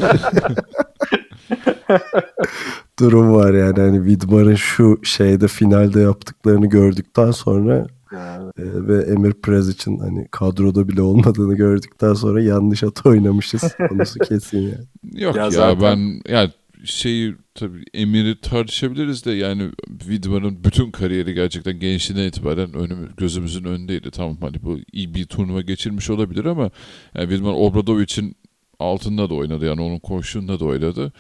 Durum 2.99 3.35
var 3.35 3.55
yani 3.55 3.81
hani 3.81 4.05
Vidmar'ın 4.05 4.55
şu 4.55 5.01
şeyde 5.03 5.49
finalde 5.49 6.01
yaptıklarını 6.01 6.67
gördükten 6.67 7.31
sonra 7.31 7.87
e, 8.13 8.19
ve 8.59 9.03
Emir 9.03 9.33
Prezic'in 9.33 9.99
hani 9.99 10.29
kadroda 10.31 10.89
bile 10.89 11.03
olmadığını 11.03 11.55
gördükten 11.55 12.15
sonra 12.15 12.43
yanlış 12.43 12.83
hata 12.83 13.09
oynamışız. 13.11 13.63
Konusu 13.89 14.19
kesin 14.19 14.59
yani. 14.59 14.75
Yok 15.23 15.37
Ya 15.37 15.43
ya, 15.45 15.51
zaten- 15.51 15.81
ben 15.83 16.33
yani 16.33 16.51
şeyi 16.89 17.35
tabii 17.55 17.85
Emir'i 17.95 18.41
tartışabiliriz 18.41 19.25
de 19.25 19.33
yani 19.33 19.71
Widmar'ın 19.99 20.65
bütün 20.65 20.91
kariyeri 20.91 21.35
gerçekten 21.35 21.81
gençliğinden 21.81 22.29
itibaren 22.29 22.75
önümüz, 22.75 23.17
gözümüzün 23.17 23.65
önündeydi. 23.65 24.11
Tamam 24.11 24.37
hani 24.41 24.63
bu 24.63 24.79
iyi 24.93 25.15
bir 25.15 25.25
turnuva 25.25 25.61
geçirmiş 25.61 26.11
olabilir 26.11 26.45
ama 26.45 26.71
yani 27.15 27.29
Widmar 27.29 27.55
Obradovic'in 27.57 28.37
altında 28.79 29.31
da 29.31 29.35
oynadı 29.35 29.67
yani 29.67 29.81
onun 29.81 29.99
koşuğunda 29.99 30.61
da 30.61 30.65
oynadı. 30.65 31.13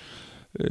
Ee, 0.61 0.65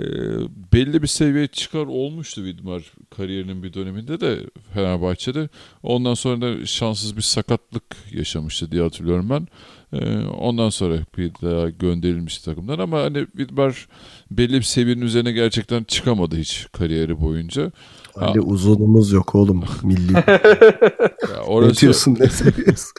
belli 0.74 1.02
bir 1.02 1.08
seviyeye 1.08 1.48
çıkar 1.48 1.86
olmuştu 1.86 2.46
Widmar 2.46 2.84
kariyerinin 3.10 3.64
bir 3.64 3.74
döneminde 3.74 4.20
de 4.20 4.40
Fenerbahçe'de. 4.74 5.50
Ondan 5.84 6.14
sonra 6.14 6.42
da 6.42 6.66
şanssız 6.66 7.18
bir 7.18 7.22
sakatlık 7.22 7.84
yaşamıştı 8.12 8.72
diye 8.72 8.82
hatırlıyorum 8.82 9.30
ben. 9.30 9.48
Ee, 9.94 10.26
ondan 10.26 10.70
sonra 10.70 10.96
bir 11.18 11.32
daha 11.34 11.70
gönderilmişti 11.70 12.46
takımdan 12.46 12.80
ama 12.80 13.02
hani 13.02 13.26
Widmar 13.26 13.88
belli 14.32 14.54
bir 14.54 14.62
seviyenin 14.62 15.02
üzerine 15.02 15.32
gerçekten 15.32 15.84
çıkamadı 15.84 16.36
hiç 16.36 16.68
kariyeri 16.72 17.22
boyunca. 17.22 17.72
Öyle 18.16 18.40
uzunumuz 18.40 19.12
yok 19.12 19.36
oğlum. 19.36 19.64
Milli. 19.84 20.14
Ya 21.28 21.36
ne 21.36 21.40
orası, 21.40 21.82
diyorsun 21.82 22.18
ne 22.20 22.30
seviyorsun? 22.30 22.92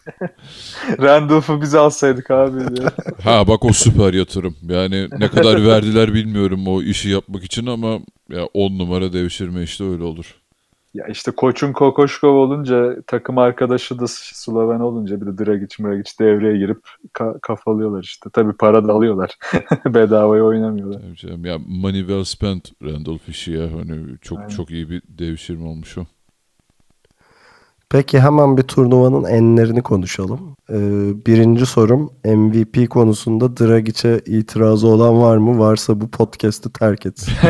Randolph'u 1.03 1.62
biz 1.62 1.74
alsaydık 1.74 2.31
abi 2.31 2.59
ha 3.22 3.48
bak 3.48 3.64
o 3.64 3.72
süper 3.72 4.14
yatırım. 4.14 4.57
Yani 4.68 5.09
ne 5.18 5.29
kadar 5.29 5.66
verdiler 5.66 6.14
bilmiyorum 6.14 6.68
o 6.68 6.83
işi 6.83 7.09
yapmak 7.09 7.44
için 7.44 7.66
ama 7.66 7.98
ya 8.31 8.44
10 8.55 8.79
numara 8.79 9.12
devşirme 9.12 9.62
işte 9.62 9.85
öyle 9.85 10.03
olur. 10.03 10.35
Ya 10.94 11.07
işte 11.07 11.31
koçun 11.31 11.72
Kokoşkov 11.72 12.35
olunca 12.35 12.96
takım 13.07 13.38
arkadaşı 13.38 13.98
da 13.98 14.05
Sloven 14.09 14.81
olunca 14.81 15.20
bir 15.20 15.27
de 15.27 15.46
Dragic 15.46 15.83
Mragic 15.83 16.11
devreye 16.20 16.59
girip 16.59 16.81
ka- 17.14 17.40
kafalıyorlar 17.40 18.03
işte. 18.03 18.31
Tabii 18.33 18.53
para 18.53 18.88
da 18.88 18.92
alıyorlar. 18.92 19.38
Bedavaya 19.87 20.44
oynamıyorlar. 20.44 21.01
Tabii 21.01 21.16
canım. 21.16 21.44
Ya 21.44 21.59
money 21.68 22.01
well 22.01 22.24
spent 22.24 22.72
Randolph 22.83 23.29
işi 23.29 23.53
ya. 23.53 23.62
Hani 23.62 24.18
çok 24.20 24.38
Aynen. 24.38 24.48
çok 24.48 24.70
iyi 24.70 24.90
bir 24.90 25.03
devşirme 25.09 25.68
olmuş 25.68 25.98
o. 25.98 26.05
Peki 27.90 28.20
hemen 28.20 28.57
bir 28.57 28.62
turnuvanın 28.62 29.24
enlerini 29.24 29.83
konuşalım. 29.83 30.57
Ee, 30.70 30.77
birinci 31.27 31.66
sorum 31.66 32.11
MVP 32.24 32.90
konusunda 32.90 33.57
Dragic'e 33.57 34.20
itirazı 34.27 34.87
olan 34.87 35.22
var 35.22 35.37
mı? 35.37 35.59
Varsa 35.59 36.01
bu 36.01 36.11
podcast'ı 36.11 36.72
terk 36.72 37.07
etsin. 37.07 37.35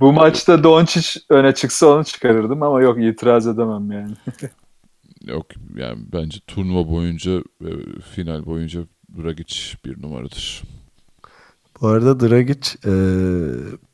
Bu 0.00 0.12
maçta 0.12 0.64
Doncic 0.64 1.20
öne 1.28 1.54
çıksa 1.54 1.86
onu 1.86 2.04
çıkarırdım 2.04 2.62
ama 2.62 2.80
yok 2.82 3.02
itiraz 3.02 3.46
edemem 3.46 3.92
yani. 3.92 4.14
Yok 5.26 5.46
yani 5.76 5.98
bence 6.12 6.38
turnuva 6.46 6.90
boyunca 6.90 7.32
ve 7.60 7.70
final 8.14 8.46
boyunca 8.46 8.80
Dragic 9.18 9.56
bir 9.84 10.02
numaradır. 10.02 10.62
Bu 11.80 11.88
arada 11.88 12.20
Dragic 12.20 12.70
e, 12.86 12.92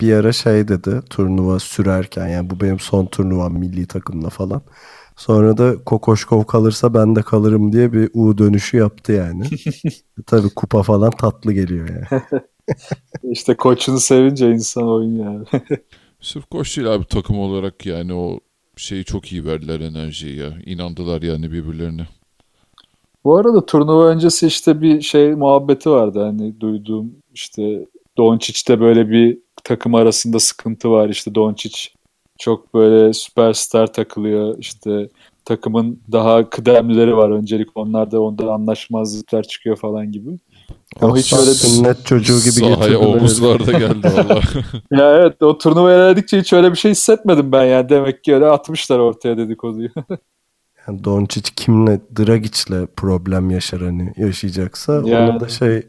bir 0.01 0.13
ara 0.13 0.33
şey 0.33 0.69
dedi 0.69 1.01
turnuva 1.11 1.59
sürerken 1.59 2.29
yani 2.29 2.51
bu 2.51 2.61
benim 2.61 2.79
son 2.79 3.07
turnuvam 3.07 3.53
milli 3.53 3.87
takımla 3.87 4.31
falan. 4.31 4.63
Sonra 5.17 5.59
da 5.59 5.85
Kokoşkov 5.85 6.45
kalırsa 6.45 6.95
ben 6.95 7.17
de 7.17 7.23
kalırım 7.23 7.73
diye 7.73 7.93
bir 7.93 8.11
U 8.15 8.39
dönüşü 8.39 8.77
yaptı 8.77 9.13
yani. 9.13 9.45
Tabii 10.27 10.55
kupa 10.55 10.83
falan 10.83 11.11
tatlı 11.11 11.53
geliyor 11.53 11.89
yani. 11.89 12.23
İşte 13.23 13.57
koçunu 13.57 14.01
sevince 14.01 14.51
insan 14.51 14.89
oynuyor 14.89 15.25
yani. 15.33 15.47
Sırf 16.21 16.51
koç 16.51 16.77
değil 16.77 16.95
abi 16.95 17.05
takım 17.05 17.39
olarak 17.39 17.87
yani 17.87 18.15
o 18.15 18.41
şeyi 18.77 19.05
çok 19.05 19.33
iyi 19.33 19.45
verdiler 19.45 19.81
enerjiyi 19.81 20.37
ya. 20.37 20.53
İnandılar 20.67 21.23
yani 21.23 21.53
birbirlerine. 21.53 22.07
Bu 23.25 23.37
arada 23.37 23.67
turnuva 23.67 24.09
öncesi 24.09 24.47
işte 24.47 24.81
bir 24.81 25.01
şey 25.01 25.35
muhabbeti 25.35 25.91
vardı 25.91 26.23
hani 26.23 26.61
duyduğum 26.61 27.13
işte 27.35 27.87
Doncic'te 28.17 28.81
böyle 28.81 29.11
bir 29.11 29.39
takım 29.65 29.95
arasında 29.95 30.41
sıkıntı 30.41 30.91
var 30.91 31.09
işte 31.09 31.35
Doncic 31.35 31.79
çok 32.39 32.75
böyle 32.75 33.13
süperstar 33.13 33.93
takılıyor 33.93 34.59
işte 34.59 35.09
takımın 35.45 36.01
daha 36.13 36.51
kıdemlileri 36.51 37.17
var 37.17 37.31
öncelik 37.31 37.77
onlarda 37.77 38.21
onda 38.23 38.53
anlaşmazlıklar 38.53 39.43
çıkıyor 39.43 39.77
falan 39.77 40.13
gibi. 40.13 40.39
Ama 41.03 41.17
hiç 41.17 41.33
öyle 41.33 41.51
Sünnet 41.55 42.07
çocuğu 42.07 42.39
gibi 42.41 42.75
Sahaya 42.75 42.99
omuzlarda 42.99 43.73
geldi 43.73 44.13
valla. 44.15 44.41
ya 45.03 45.17
evet 45.17 45.43
o 45.43 45.59
turnuva 45.59 45.93
ilerledikçe 45.95 46.41
hiç 46.41 46.53
öyle 46.53 46.71
bir 46.71 46.77
şey 46.77 46.91
hissetmedim 46.91 47.53
ben 47.53 47.65
yani 47.65 47.89
demek 47.89 48.25
ki 48.25 48.35
öyle 48.35 48.47
atmışlar 48.47 48.99
ortaya 48.99 49.37
dedikoduyu. 49.37 49.89
Yani 50.89 51.05
Doncic 51.05 51.51
kimle 51.57 52.01
Dragic'le 52.19 52.87
problem 52.97 53.51
yaşar 53.51 53.81
hani 53.81 54.13
yaşayacaksa 54.17 54.93
Yani. 54.93 55.31
ona 55.31 55.41
da 55.41 55.49
şey 55.49 55.83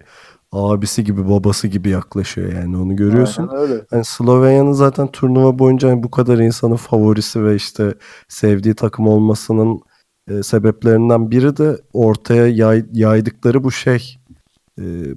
abisi 0.52 1.04
gibi 1.04 1.30
babası 1.30 1.68
gibi 1.68 1.90
yaklaşıyor 1.90 2.54
yani 2.54 2.78
onu 2.78 2.96
görüyorsun. 2.96 3.48
Aynen 3.48 3.62
öyle. 3.62 3.86
Hani 3.90 4.06
Slovenya'nın 4.06 4.72
zaten 4.72 5.08
turnuva 5.08 5.60
boyunca 5.60 5.90
hani 5.90 6.04
bu 6.04 6.12
kadar 6.12 6.38
insanın 6.38 6.76
favorisi 6.76 7.44
ve 7.44 7.56
işte 7.56 7.94
sevdiği 8.28 8.74
takım 8.76 9.08
olmasının 9.08 9.80
e, 10.28 10.44
sebeplerinden 10.44 11.32
biri 11.32 11.58
de 11.58 11.78
ortaya 11.94 12.48
yay- 12.48 12.86
yaydıkları 12.94 13.64
bu 13.64 13.72
şey 13.72 14.19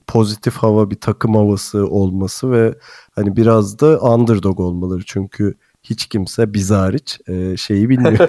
pozitif 0.07 0.55
hava 0.55 0.91
bir 0.91 1.01
takım 1.01 1.35
havası 1.35 1.87
olması 1.87 2.53
ve 2.53 2.75
hani 3.15 3.37
biraz 3.37 3.79
da 3.79 4.01
underdog 4.01 4.61
olmaları 4.61 5.03
çünkü 5.07 5.55
hiç 5.83 6.07
kimse 6.07 6.55
biz 6.55 6.71
hariç 6.71 7.21
e, 7.29 7.57
şeyi 7.57 7.89
bilmiyor. 7.89 8.29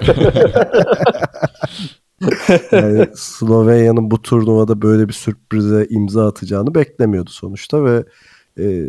yani 2.72 3.08
Slovenya'nın 3.14 4.10
bu 4.10 4.22
turnuvada 4.22 4.82
böyle 4.82 5.08
bir 5.08 5.12
sürprize 5.12 5.86
imza 5.90 6.28
atacağını 6.28 6.74
beklemiyordu 6.74 7.30
sonuçta 7.30 7.84
ve 7.84 8.04
e, 8.58 8.84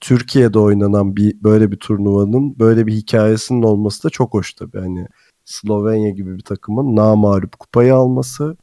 Türkiye'de 0.00 0.58
oynanan 0.58 1.16
bir 1.16 1.42
böyle 1.42 1.70
bir 1.70 1.76
turnuvanın 1.76 2.58
böyle 2.58 2.86
bir 2.86 2.92
hikayesinin 2.92 3.62
olması 3.62 4.04
da 4.04 4.10
çok 4.10 4.34
hoş 4.34 4.54
tabii. 4.54 4.78
Hani 4.78 5.06
Slovenya 5.44 6.10
gibi 6.10 6.36
bir 6.36 6.42
takımın 6.42 6.96
namalup 6.96 7.58
kupayı 7.58 7.94
alması, 7.94 8.56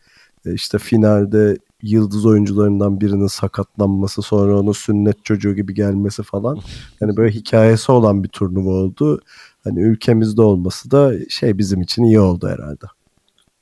e, 0.46 0.54
işte 0.54 0.78
finalde 0.78 1.58
yıldız 1.90 2.26
oyuncularından 2.26 3.02
birinin 3.02 3.28
sakatlanması, 3.28 4.22
sonra 4.22 4.60
onun 4.60 4.72
sünnet 4.72 5.26
çocuğu 5.26 5.56
gibi 5.56 5.74
gelmesi 5.74 6.24
falan. 6.24 6.60
Yani 7.02 7.18
böyle 7.18 7.36
hikayesi 7.36 7.92
olan 7.92 8.24
bir 8.24 8.30
turnuva 8.30 8.70
oldu. 8.70 9.22
Hani 9.64 9.80
ülkemizde 9.82 10.42
olması 10.42 10.92
da 10.92 11.30
şey 11.30 11.58
bizim 11.58 11.82
için 11.82 12.04
iyi 12.04 12.20
oldu 12.20 12.48
herhalde. 12.48 12.86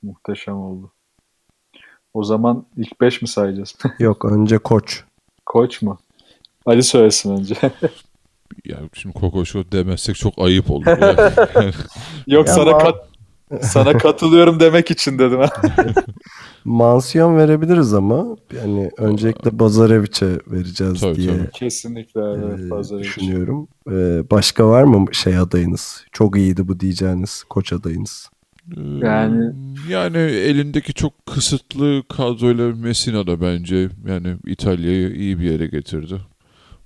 Muhteşem 0.01 0.55
oldu. 0.57 0.91
O 2.13 2.23
zaman 2.23 2.65
ilk 2.77 3.01
5 3.01 3.21
mi 3.21 3.27
sayacağız? 3.27 3.75
Yok 3.99 4.25
önce 4.25 4.57
koç. 4.57 5.03
Koç 5.45 5.81
mu? 5.81 5.97
Ali 6.65 6.83
söylesin 6.83 7.37
önce. 7.37 7.55
Ya 8.65 8.77
şimdi 8.93 9.19
Kokoşko 9.19 9.59
demezsek 9.71 10.15
çok 10.15 10.33
ayıp 10.37 10.71
olur. 10.71 10.85
ya. 10.85 10.97
Yok 12.27 12.47
Ya 12.47 12.53
sana 12.53 12.69
ama- 12.69 12.77
kat 12.77 12.95
sana 13.61 13.97
katılıyorum 13.97 14.59
demek 14.59 14.91
için 14.91 15.19
dedim. 15.19 15.39
Mansiyon 16.65 17.37
verebiliriz 17.37 17.93
ama 17.93 18.25
yani 18.63 18.91
öncelikle 18.97 19.59
Bazarevic'e 19.59 20.39
vereceğiz 20.47 21.01
Tabii, 21.01 21.15
diye 21.15 21.37
tabii. 21.37 21.51
Kesinlikle 21.51 22.21
evet 22.21 22.99
düşünüyorum. 22.99 23.67
E, 23.91 24.29
başka 24.31 24.67
var 24.67 24.83
mı 24.83 25.05
şey 25.11 25.37
adayınız? 25.37 26.05
Çok 26.11 26.37
iyiydi 26.37 26.67
bu 26.67 26.79
diyeceğiniz 26.79 27.43
koç 27.43 27.73
adayınız. 27.73 28.29
Yani- 29.01 29.53
yani 29.89 30.17
elindeki 30.17 30.93
çok 30.93 31.25
kısıtlı 31.25 32.03
kadroyla 32.09 32.75
Messina 32.75 33.27
da 33.27 33.41
bence 33.41 33.89
yani 34.07 34.35
İtalya'yı 34.45 35.15
iyi 35.15 35.39
bir 35.39 35.51
yere 35.51 35.67
getirdi. 35.67 36.21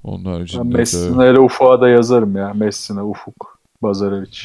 Onun 0.03 0.25
Ben 0.25 0.29
haricinde 0.29 0.73
de 0.73 0.77
Messina 0.77 1.25
ile 1.27 1.39
Ufuk'a 1.39 1.81
da 1.81 1.89
yazarım 1.89 2.35
ya. 2.37 2.53
Messina, 2.53 3.07
Ufuk, 3.07 3.59
Bazarevic. 3.83 4.39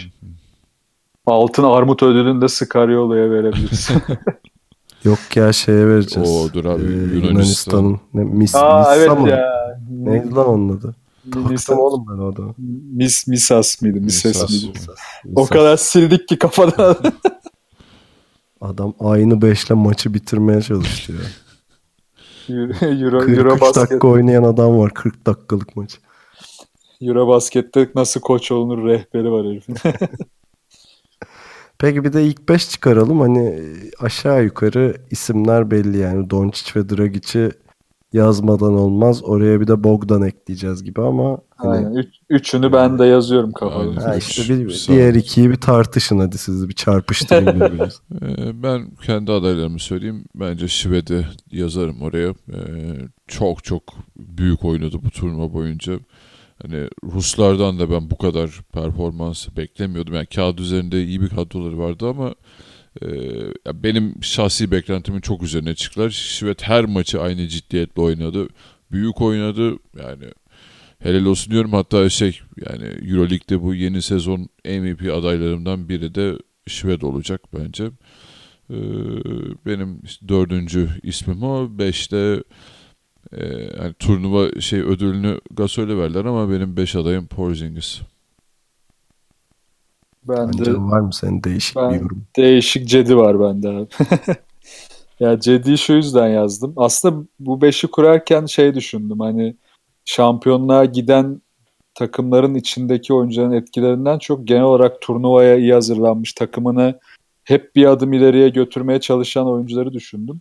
Altın 1.26 1.62
Armut 1.64 2.02
ödülünü 2.02 2.40
de 2.40 2.48
Scariolo'ya 2.48 3.30
verebiliriz. 3.30 3.88
Yok 5.04 5.18
ya 5.36 5.52
şeye 5.52 5.86
vereceğiz. 5.88 6.30
Oo, 6.30 6.52
dur 6.52 6.64
abi, 6.64 6.82
E, 6.82 6.86
Yunanistan. 6.86 7.28
Yunanistan'ın 7.28 8.00
ne, 8.14 8.24
Mis, 8.24 8.54
Aa 8.54 8.78
Missa 8.78 8.96
evet 8.96 9.18
mı? 9.20 9.28
ya. 9.28 9.78
Neydi 9.90 10.30
lan 10.34 10.48
onun 10.48 10.76
adı? 10.78 10.94
Misas, 11.24 11.64
Taktım 11.66 11.78
oğlum 11.84 12.04
ben 12.08 12.18
o 12.22 12.32
adamı. 12.32 12.54
Mis, 12.92 13.26
Misas 13.26 13.82
mıydı? 13.82 14.00
Mises 14.00 14.24
Misas. 14.24 14.50
miydi? 14.50 14.68
Missas. 14.68 14.96
O 15.36 15.46
kadar 15.46 15.76
sildik 15.76 16.28
ki 16.28 16.38
kafadan. 16.38 16.96
Adam 18.60 18.94
aynı 19.00 19.42
beşle 19.42 19.74
maçı 19.74 20.14
bitirmeye 20.14 20.62
çalıştı 20.62 21.12
ya. 21.12 21.18
Euro, 22.80 23.18
43 23.18 23.38
Euro, 23.38 23.60
basket, 23.60 23.76
dakika 23.76 24.08
oynayan 24.08 24.42
adam 24.42 24.78
var 24.78 24.90
40 24.94 25.26
dakikalık 25.26 25.76
maç. 25.76 25.98
Euro 27.00 27.28
baskette 27.28 27.88
nasıl 27.94 28.20
koç 28.20 28.52
olunur 28.52 28.84
rehberi 28.88 29.32
var 29.32 29.46
herifin. 29.46 29.74
Peki 31.82 32.04
bir 32.04 32.12
de 32.12 32.24
ilk 32.24 32.48
5 32.48 32.70
çıkaralım. 32.70 33.20
Hani 33.20 33.46
e, 33.46 33.62
aşağı 34.00 34.44
yukarı 34.44 34.96
isimler 35.10 35.70
belli 35.70 35.98
yani. 35.98 36.30
Doncic 36.30 36.80
ve 36.80 36.88
Dragic'i 36.88 37.50
yazmadan 38.12 38.74
olmaz. 38.74 39.24
Oraya 39.24 39.60
bir 39.60 39.66
de 39.66 39.84
Bogdan 39.84 40.22
ekleyeceğiz 40.22 40.84
gibi 40.84 41.02
ama 41.02 41.38
hani, 41.56 41.76
Aynen. 41.76 41.94
Üç, 41.94 42.08
üçünü 42.30 42.72
ben 42.72 42.98
de 42.98 43.04
yazıyorum. 43.04 43.52
Aynen. 43.60 43.96
ha 43.96 44.16
işte 44.16 44.54
bir, 44.54 44.84
diğer 44.88 45.14
ikiyi 45.14 45.50
bir 45.50 45.56
tartışın 45.56 46.18
hadi 46.18 46.38
siz 46.38 46.68
bir 46.68 46.74
çarpıştırın 46.74 47.46
birbirinizi. 47.60 47.96
Ee, 48.22 48.62
Ben 48.62 48.90
kendi 49.06 49.32
adaylarımı 49.32 49.78
söyleyeyim. 49.78 50.24
Bence 50.34 50.68
Şved'i 50.68 51.26
yazarım 51.52 52.02
oraya. 52.02 52.28
Ee, 52.28 52.56
Çok 53.28 53.64
çok 53.64 53.82
büyük 54.16 54.64
oynadı 54.64 54.96
bu 55.04 55.10
turnuva 55.10 55.52
boyunca. 55.52 55.92
Hani 56.62 56.88
Ruslardan 57.04 57.78
da 57.78 57.90
ben 57.90 58.10
bu 58.10 58.18
kadar 58.18 58.50
performans 58.72 59.48
beklemiyordum. 59.56 60.14
Yani 60.14 60.26
kağıt 60.26 60.60
üzerinde 60.60 61.04
iyi 61.04 61.20
bir 61.20 61.28
kadroları 61.28 61.78
vardı 61.78 62.08
ama 62.08 62.34
e, 63.02 63.08
benim 63.84 64.14
şahsi 64.22 64.70
beklentimin 64.70 65.20
çok 65.20 65.42
üzerine 65.42 65.74
çıktılar. 65.74 66.10
Şved 66.10 66.58
her 66.62 66.84
maçı 66.84 67.22
aynı 67.22 67.48
ciddiyetle 67.48 68.02
oynadı. 68.02 68.48
Büyük 68.92 69.20
oynadı. 69.20 69.78
Yani 69.98 70.24
helal 70.98 71.24
olsun 71.24 71.52
diyorum. 71.52 71.72
Hatta 71.72 72.10
şey 72.10 72.40
yani 72.66 72.84
Euroleague'de 72.84 73.62
bu 73.62 73.74
yeni 73.74 74.02
sezon 74.02 74.48
MVP 74.64 75.12
adaylarımdan 75.14 75.88
biri 75.88 76.14
de 76.14 76.38
Şved 76.66 77.02
olacak 77.02 77.40
bence. 77.54 77.84
Ee, 78.70 78.76
benim 79.66 80.02
dördüncü 80.28 80.90
ismim 81.02 81.42
o. 81.42 81.78
Beşte 81.78 82.42
e, 83.32 83.46
yani 83.82 83.94
turnuva 83.98 84.60
şey 84.60 84.80
ödülünü 84.80 85.40
Gasol'e 85.50 85.96
verdiler 85.96 86.24
ama 86.24 86.50
benim 86.50 86.76
beş 86.76 86.96
adayım 86.96 87.26
Porzingis. 87.26 88.00
Ben 90.28 90.48
Bence 90.48 90.64
de 90.64 90.74
var 90.74 91.00
mı 91.00 91.12
senin 91.12 91.42
değişik 91.42 91.76
Ben- 91.76 91.90
bir 91.94 92.00
yorum? 92.00 92.24
değişik 92.36 92.88
Cedi 92.88 93.16
var 93.16 93.40
bende 93.40 93.68
abi. 93.68 93.86
ya 95.20 95.40
Cedi'yi 95.40 95.78
şu 95.78 95.92
yüzden 95.92 96.28
yazdım. 96.28 96.72
Aslında 96.76 97.26
bu 97.40 97.62
beşi 97.62 97.86
kurarken 97.86 98.46
şey 98.46 98.74
düşündüm 98.74 99.20
hani 99.20 99.56
şampiyonluğa 100.04 100.84
giden 100.84 101.42
takımların 101.94 102.54
içindeki 102.54 103.14
oyuncuların 103.14 103.52
etkilerinden 103.52 104.18
çok 104.18 104.48
genel 104.48 104.62
olarak 104.62 105.00
turnuvaya 105.00 105.56
iyi 105.56 105.72
hazırlanmış 105.72 106.32
takımını 106.32 106.98
hep 107.44 107.76
bir 107.76 107.86
adım 107.86 108.12
ileriye 108.12 108.48
götürmeye 108.48 109.00
çalışan 109.00 109.46
oyuncuları 109.46 109.92
düşündüm. 109.92 110.40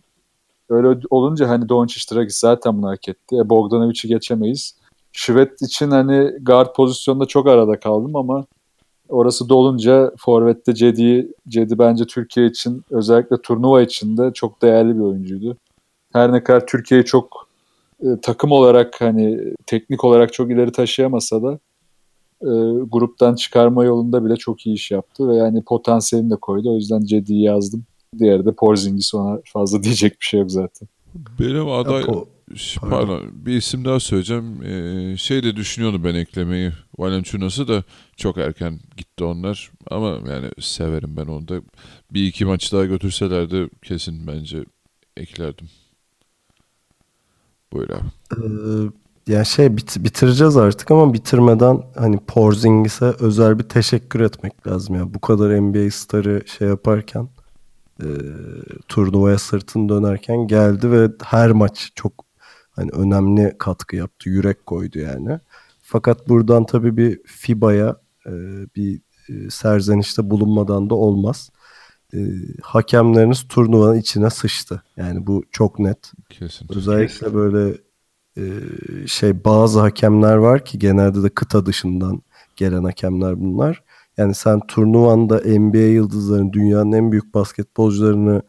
Öyle 0.72 1.00
olunca 1.10 1.48
hani 1.48 1.68
Doncic 1.68 2.14
Dragic 2.14 2.34
zaten 2.34 2.78
bunu 2.78 2.90
hak 2.90 3.08
etti. 3.08 3.36
E, 3.36 3.48
Bogdanovic'i 3.50 4.08
geçemeyiz. 4.08 4.74
Şvet 5.12 5.62
için 5.62 5.90
hani 5.90 6.32
guard 6.42 6.74
pozisyonunda 6.74 7.26
çok 7.26 7.46
arada 7.46 7.80
kaldım 7.80 8.16
ama 8.16 8.44
orası 9.08 9.48
dolunca 9.48 10.12
Forvet'te 10.18 10.74
Cedi, 10.74 11.32
Cedi 11.48 11.78
bence 11.78 12.04
Türkiye 12.04 12.46
için 12.46 12.84
özellikle 12.90 13.36
turnuva 13.42 13.82
içinde 13.82 14.32
çok 14.34 14.62
değerli 14.62 14.94
bir 14.94 15.00
oyuncuydu. 15.00 15.56
Her 16.12 16.32
ne 16.32 16.44
kadar 16.44 16.66
Türkiye'yi 16.66 17.04
çok 17.04 17.48
e, 18.02 18.06
takım 18.22 18.52
olarak 18.52 19.00
hani 19.00 19.54
teknik 19.66 20.04
olarak 20.04 20.32
çok 20.32 20.50
ileri 20.50 20.72
taşıyamasa 20.72 21.42
da 21.42 21.58
e, 22.42 22.50
gruptan 22.92 23.34
çıkarma 23.34 23.84
yolunda 23.84 24.24
bile 24.24 24.36
çok 24.36 24.66
iyi 24.66 24.74
iş 24.74 24.90
yaptı 24.90 25.28
ve 25.28 25.36
yani 25.36 25.62
potansiyelini 25.62 26.30
de 26.30 26.36
koydu. 26.36 26.72
O 26.72 26.74
yüzden 26.74 27.00
Cedi'yi 27.00 27.42
yazdım. 27.42 27.84
Diğeri 28.18 28.44
de 28.46 28.52
Porzingis 28.54 29.14
ona 29.14 29.38
fazla 29.52 29.82
diyecek 29.82 30.20
bir 30.20 30.26
şey 30.26 30.40
yok 30.40 30.50
zaten. 30.50 30.88
Benim 31.40 31.68
aday 31.68 32.00
Yok, 32.00 32.08
o- 32.16 32.28
Ş- 32.56 32.80
Pardon. 32.80 32.96
Pardon. 33.06 33.22
Bir 33.46 33.52
isim 33.56 33.84
daha 33.84 34.00
söyleyeceğim. 34.00 34.62
Ee, 34.62 35.16
şey 35.16 35.42
de 35.42 35.56
düşünüyordum 35.56 36.04
ben 36.04 36.14
eklemeyi. 36.14 36.72
Valenciunas'ı 36.98 37.68
da 37.68 37.84
çok 38.16 38.38
erken 38.38 38.80
gitti 38.96 39.24
onlar. 39.24 39.70
Ama 39.90 40.08
yani 40.30 40.46
severim 40.60 41.16
ben 41.16 41.26
onu 41.26 41.48
da. 41.48 41.54
Bir 42.10 42.26
iki 42.26 42.44
maç 42.44 42.72
daha 42.72 42.84
götürselerdi 42.84 43.68
kesin 43.82 44.26
bence 44.26 44.64
eklerdim. 45.16 45.66
Buyur 47.72 47.88
abi. 47.90 48.06
Ee, 48.36 49.32
ya 49.32 49.44
şey 49.44 49.76
bit- 49.76 50.04
bitireceğiz 50.04 50.56
artık 50.56 50.90
ama 50.90 51.14
bitirmeden 51.14 51.82
hani 51.96 52.16
Porzingis'e 52.26 53.04
özel 53.20 53.58
bir 53.58 53.64
teşekkür 53.64 54.20
etmek 54.20 54.66
lazım 54.66 54.94
ya. 54.94 55.14
Bu 55.14 55.20
kadar 55.20 55.50
NBA 55.60 55.90
starı 55.90 56.42
şey 56.58 56.68
yaparken 56.68 57.28
e, 58.00 58.06
turnuvaya 58.88 59.38
sırtını 59.38 59.88
dönerken 59.88 60.46
geldi 60.46 60.90
ve 60.90 61.10
her 61.22 61.50
maç 61.50 61.92
çok 61.94 62.24
hani 62.70 62.90
önemli 62.90 63.56
katkı 63.58 63.96
yaptı. 63.96 64.28
Yürek 64.28 64.66
koydu 64.66 64.98
yani. 64.98 65.40
Fakat 65.82 66.28
buradan 66.28 66.66
tabii 66.66 66.96
bir 66.96 67.20
FIBA'ya 67.26 67.96
e, 68.26 68.32
bir 68.76 69.00
e, 69.28 69.50
serzenişte 69.50 70.30
bulunmadan 70.30 70.90
da 70.90 70.94
olmaz. 70.94 71.50
E, 72.14 72.18
hakemleriniz 72.62 73.48
turnuvanın 73.48 73.98
içine 73.98 74.30
sıçtı. 74.30 74.82
Yani 74.96 75.26
bu 75.26 75.44
çok 75.50 75.78
net. 75.78 76.12
Kesin. 76.30 76.66
Özellikle 76.76 77.34
böyle 77.34 77.76
e, 78.36 78.42
şey 79.06 79.44
bazı 79.44 79.80
hakemler 79.80 80.36
var 80.36 80.64
ki 80.64 80.78
genelde 80.78 81.22
de 81.22 81.28
kıta 81.28 81.66
dışından 81.66 82.22
gelen 82.56 82.84
hakemler 82.84 83.40
bunlar. 83.40 83.82
Yani 84.16 84.34
sen 84.34 84.60
turnuvanda 84.60 85.40
NBA 85.44 85.78
yıldızlarını, 85.78 86.52
dünyanın 86.52 86.92
en 86.92 87.12
büyük 87.12 87.34
basketbolcularını 87.34 88.42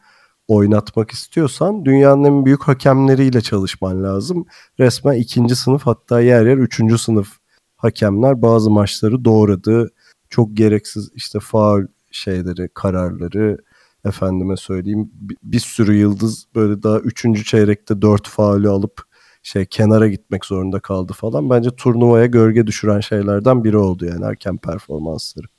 oynatmak 0.48 1.12
istiyorsan 1.12 1.86
dünyanın 1.86 2.24
en 2.24 2.46
büyük 2.46 2.64
hakemleriyle 2.64 3.42
çalışman 3.42 4.04
lazım. 4.04 4.46
Resmen 4.80 5.14
ikinci 5.14 5.56
sınıf 5.56 5.82
hatta 5.86 6.22
yer 6.22 6.46
yer 6.46 6.58
üçüncü 6.58 6.98
sınıf 6.98 7.38
hakemler 7.78 8.42
bazı 8.42 8.70
maçları 8.72 9.26
doğradı. 9.26 9.92
Çok 10.30 10.58
gereksiz 10.58 11.12
işte 11.16 11.40
faul 11.40 11.84
şeyleri, 12.12 12.70
kararları 12.74 13.58
efendime 14.06 14.58
söyleyeyim 14.58 15.12
bir, 15.44 15.60
sürü 15.60 15.96
yıldız 15.96 16.46
böyle 16.56 16.84
daha 16.84 17.00
üçüncü 17.00 17.44
çeyrekte 17.44 18.02
dört 18.02 18.28
faulü 18.28 18.70
alıp 18.70 19.04
şey 19.44 19.66
kenara 19.66 20.08
gitmek 20.08 20.46
zorunda 20.46 20.80
kaldı 20.80 21.14
falan. 21.14 21.50
Bence 21.50 21.70
turnuvaya 21.76 22.26
gölge 22.26 22.68
düşüren 22.68 23.00
şeylerden 23.00 23.64
biri 23.64 23.78
oldu 23.78 24.06
yani 24.06 24.26
erken 24.26 24.58
performansları. 24.58 25.53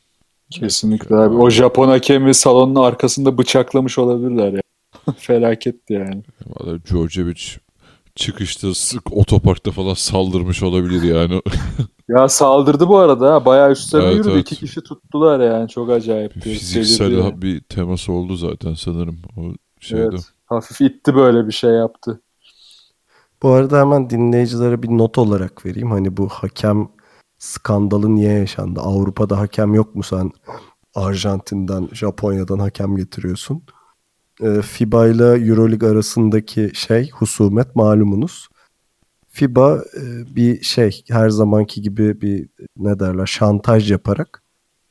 Kesinlikle 0.60 1.16
abi. 1.16 1.36
O 1.36 1.50
Japon 1.50 1.88
hakemi 1.88 2.34
salonun 2.34 2.74
arkasında 2.74 3.38
bıçaklamış 3.38 3.98
olabilirler 3.98 4.52
ya. 4.52 4.60
Felaketti 5.16 5.92
yani. 5.92 6.22
Valla 6.46 6.84
Djordjevic 6.84 7.40
çıkışta 8.14 8.74
sık 8.74 9.12
otoparkta 9.16 9.70
falan 9.70 9.94
saldırmış 9.94 10.62
olabilir 10.62 11.02
yani. 11.02 11.40
Ya 12.08 12.28
saldırdı 12.28 12.88
bu 12.88 12.98
arada. 12.98 13.34
ha. 13.34 13.44
Bayağı 13.44 13.72
üstlerine 13.72 14.06
Evet, 14.06 14.16
yürüdü. 14.16 14.30
evet. 14.32 14.40
İki 14.52 14.56
kişi 14.56 14.80
tuttular 14.80 15.40
yani. 15.40 15.68
Çok 15.68 15.90
acayip. 15.90 16.32
Fiziksel 16.42 17.42
bir 17.42 17.60
temas 17.60 18.08
oldu 18.08 18.36
zaten 18.36 18.74
sanırım 18.74 19.18
o 19.36 19.40
şeyde. 19.80 20.02
Evet. 20.02 20.20
Hafif 20.46 20.80
itti 20.80 21.14
böyle 21.14 21.46
bir 21.46 21.52
şey 21.52 21.70
yaptı. 21.70 22.20
Bu 23.42 23.48
arada 23.48 23.80
hemen 23.80 24.10
dinleyicilere 24.10 24.82
bir 24.82 24.88
not 24.88 25.18
olarak 25.18 25.66
vereyim. 25.66 25.90
Hani 25.90 26.16
bu 26.16 26.28
hakem 26.28 26.88
skandalı 27.44 28.14
niye 28.14 28.32
yaşandı? 28.32 28.80
Avrupa'da 28.80 29.38
hakem 29.38 29.74
yok 29.74 29.94
mu 29.94 30.02
sen? 30.02 30.30
Arjantin'den, 30.94 31.88
Japonya'dan 31.92 32.58
hakem 32.58 32.96
getiriyorsun. 32.96 33.62
Ee, 34.42 34.62
FIBA 34.62 35.06
ile 35.06 35.24
EuroLeague 35.24 35.88
arasındaki 35.88 36.70
şey 36.74 37.10
husumet 37.10 37.76
malumunuz. 37.76 38.48
FIBA 39.28 39.84
e, 39.96 40.36
bir 40.36 40.62
şey 40.62 41.04
her 41.08 41.28
zamanki 41.28 41.82
gibi 41.82 42.20
bir 42.20 42.48
ne 42.76 42.98
derler 43.00 43.26
şantaj 43.26 43.90
yaparak 43.90 44.42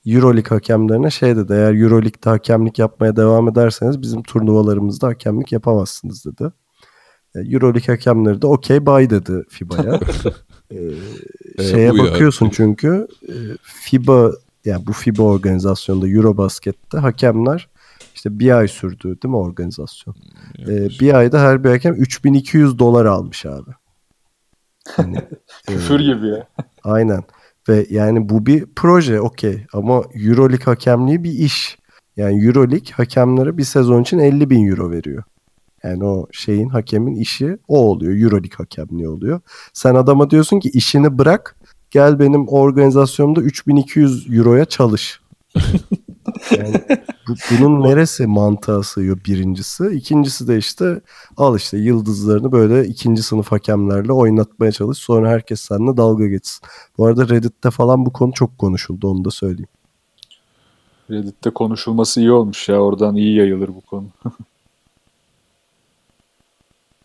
EuroLeague 0.05 0.49
hakemlerine 0.49 1.11
şey 1.11 1.35
dedi. 1.35 1.53
Eğer 1.53 1.73
EuroLeague'de 1.73 2.29
hakemlik 2.29 2.79
yapmaya 2.79 3.15
devam 3.15 3.49
ederseniz 3.49 4.01
bizim 4.01 4.23
turnuvalarımızda 4.23 5.07
hakemlik 5.07 5.51
yapamazsınız 5.51 6.25
dedi. 6.25 6.51
E, 7.35 7.39
Euroleague 7.39 7.95
hakemleri 7.95 8.41
de 8.41 8.47
okey 8.47 8.85
bay 8.85 9.09
dedi 9.09 9.43
FIBA'ya. 9.49 9.99
E, 10.73 11.63
E, 11.63 11.63
şeye 11.63 11.91
bu 11.91 11.97
ya. 11.97 12.03
bakıyorsun 12.03 12.49
çünkü 12.49 13.07
e, 13.27 13.35
FIBA 13.63 14.31
yani 14.65 14.87
bu 14.87 14.93
FIBA 14.93 15.23
organizasyonunda 15.23 16.07
Eurobasket'te 16.09 16.97
hakemler 16.97 17.69
işte 18.15 18.39
bir 18.39 18.57
ay 18.57 18.67
sürdü 18.67 19.03
değil 19.03 19.31
mi 19.31 19.37
organizasyon? 19.37 20.15
E, 20.67 20.89
bir 20.99 21.13
ayda 21.13 21.41
her 21.41 21.63
bir 21.63 21.69
hakem 21.69 21.93
3200 21.95 22.79
dolar 22.79 23.05
almış 23.05 23.45
abi. 23.45 23.71
Hani, 24.87 25.17
Küfür 25.67 25.99
gibi 25.99 26.27
ya. 26.27 26.47
Aynen. 26.83 27.23
Ve 27.69 27.85
yani 27.89 28.29
bu 28.29 28.45
bir 28.45 28.65
proje 28.75 29.21
okey 29.21 29.65
ama 29.73 30.03
Euroleague 30.13 30.65
hakemliği 30.65 31.23
bir 31.23 31.31
iş. 31.31 31.77
Yani 32.17 32.45
Euroleague 32.45 32.91
hakemlere 32.91 33.57
bir 33.57 33.63
sezon 33.63 34.01
için 34.01 34.19
50 34.19 34.49
bin 34.49 34.67
euro 34.67 34.91
veriyor. 34.91 35.23
Yani 35.83 36.05
o 36.05 36.27
şeyin 36.31 36.69
hakemin 36.69 37.15
işi 37.15 37.57
o 37.67 37.77
oluyor. 37.77 38.17
Euroleague 38.17 38.57
hakemliği 38.57 39.09
oluyor. 39.09 39.41
Sen 39.73 39.95
adama 39.95 40.29
diyorsun 40.29 40.59
ki 40.59 40.69
işini 40.69 41.17
bırak 41.17 41.55
gel 41.91 42.19
benim 42.19 42.47
organizasyonumda 42.47 43.41
3200 43.41 44.33
euroya 44.33 44.65
çalış. 44.65 45.19
yani 46.57 46.73
bu- 47.27 47.35
bunun 47.51 47.83
neresi 47.83 48.27
mantığa 48.27 48.83
sığıyor 48.83 49.17
birincisi. 49.25 49.87
İkincisi 49.87 50.47
de 50.47 50.57
işte 50.57 51.01
al 51.37 51.57
işte 51.57 51.77
yıldızlarını 51.77 52.51
böyle 52.51 52.87
ikinci 52.87 53.23
sınıf 53.23 53.51
hakemlerle 53.51 54.11
oynatmaya 54.11 54.71
çalış. 54.71 54.97
Sonra 54.97 55.29
herkes 55.29 55.61
seninle 55.61 55.97
dalga 55.97 56.27
geçsin. 56.27 56.67
Bu 56.97 57.05
arada 57.05 57.29
Reddit'te 57.29 57.71
falan 57.71 58.05
bu 58.05 58.13
konu 58.13 58.33
çok 58.33 58.57
konuşuldu 58.57 59.07
onu 59.07 59.25
da 59.25 59.31
söyleyeyim. 59.31 59.69
Reddit'te 61.09 61.49
konuşulması 61.49 62.19
iyi 62.19 62.31
olmuş 62.31 62.69
ya. 62.69 62.79
Oradan 62.79 63.15
iyi 63.15 63.35
yayılır 63.35 63.67
bu 63.67 63.81
konu. 63.81 64.05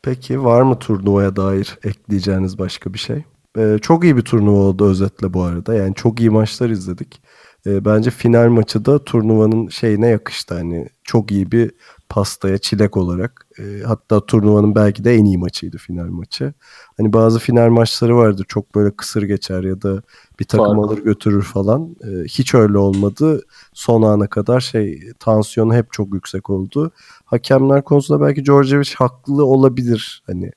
Peki 0.03 0.45
var 0.45 0.63
mı 0.63 0.79
turnuvaya 0.79 1.37
dair 1.37 1.79
ekleyeceğiniz 1.85 2.59
başka 2.59 2.95
bir 2.95 2.99
şey? 2.99 3.25
Ee, 3.59 3.79
çok 3.83 4.05
iyi 4.05 4.17
bir 4.17 4.23
turnuva 4.23 4.59
oldu 4.59 4.91
özetle 4.91 5.33
bu 5.35 5.43
arada. 5.43 5.75
Yani 5.75 5.95
çok 5.95 6.21
iyi 6.21 6.31
maçlar 6.31 6.71
izledik. 6.71 7.23
Ee, 7.67 7.85
bence 7.85 8.11
final 8.11 8.49
maçı 8.49 8.85
da 8.85 9.05
turnuvanın 9.05 9.69
şeyine 9.69 10.09
yakıştı. 10.09 10.55
Hani 10.55 10.89
çok 11.05 11.31
iyi 11.33 11.53
bir 11.53 11.73
pastaya 12.09 12.59
çilek 12.59 12.97
olarak. 12.97 13.47
Ee, 13.59 13.83
hatta 13.87 14.27
turnuvanın 14.27 14.75
belki 14.75 15.05
de 15.05 15.15
en 15.15 15.25
iyi 15.25 15.39
maçıydı 15.39 15.79
final 15.79 16.07
maçı. 16.07 16.55
Hani 16.97 17.13
bazı 17.13 17.39
final 17.39 17.69
maçları 17.69 18.17
vardır 18.17 18.45
çok 18.49 18.75
böyle 18.75 18.97
kısır 18.97 19.23
geçer 19.23 19.63
ya 19.63 19.83
da 19.83 20.03
bir 20.41 20.45
takım 20.45 20.67
Farklı. 20.67 20.83
alır 20.83 20.99
götürür 21.05 21.43
falan. 21.43 21.97
Ee, 22.05 22.25
hiç 22.25 22.55
öyle 22.55 22.79
olmadı. 22.79 23.43
Son 23.73 24.03
ana 24.03 24.27
kadar 24.27 24.61
şey 24.61 25.13
tansiyonu 25.21 25.75
hep 25.75 25.93
çok 25.93 26.15
yüksek 26.15 26.51
oldu 26.51 26.93
hakemler 27.25 27.85
konusunda 27.85 28.27
belki 28.27 28.45
Djordjevic 28.45 28.95
haklı 28.97 29.45
olabilir 29.45 30.23
hani. 30.27 30.51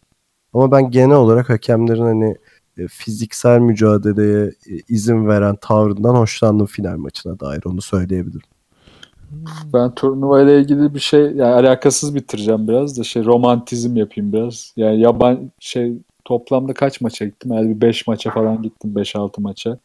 Ama 0.54 0.72
ben 0.72 0.92
genel 0.92 1.16
olarak 1.16 1.50
hakemlerin 1.50 2.02
hani 2.02 2.36
e, 2.78 2.88
fiziksel 2.88 3.60
mücadeleye 3.60 4.46
e, 4.46 4.74
izin 4.90 5.28
veren 5.28 5.56
tavrından 5.62 6.16
hoşlandım 6.16 6.66
final 6.66 6.98
maçına 6.98 7.40
dair 7.40 7.62
onu 7.66 7.82
söyleyebilirim. 7.82 8.51
Ben 9.74 9.96
turnuva 9.96 10.42
ile 10.42 10.60
ilgili 10.60 10.96
bir 10.96 11.00
şey 11.00 11.22
yani 11.22 11.54
alakasız 11.54 12.16
bitireceğim 12.16 12.68
biraz 12.68 13.00
da 13.00 13.04
şey 13.04 13.26
romantizm 13.26 13.98
yapayım 13.98 14.34
biraz. 14.34 14.74
Yani 14.78 15.00
yaban 15.02 15.52
şey 15.60 15.94
toplamda 16.26 16.74
kaç 16.74 17.02
maça 17.02 17.26
gittim? 17.26 17.52
Yani 17.54 17.76
bir 17.76 17.82
5 17.82 18.08
maça 18.08 18.32
falan 18.32 18.62
gittim 18.62 18.94
5-6 18.96 19.42
maça. 19.42 19.78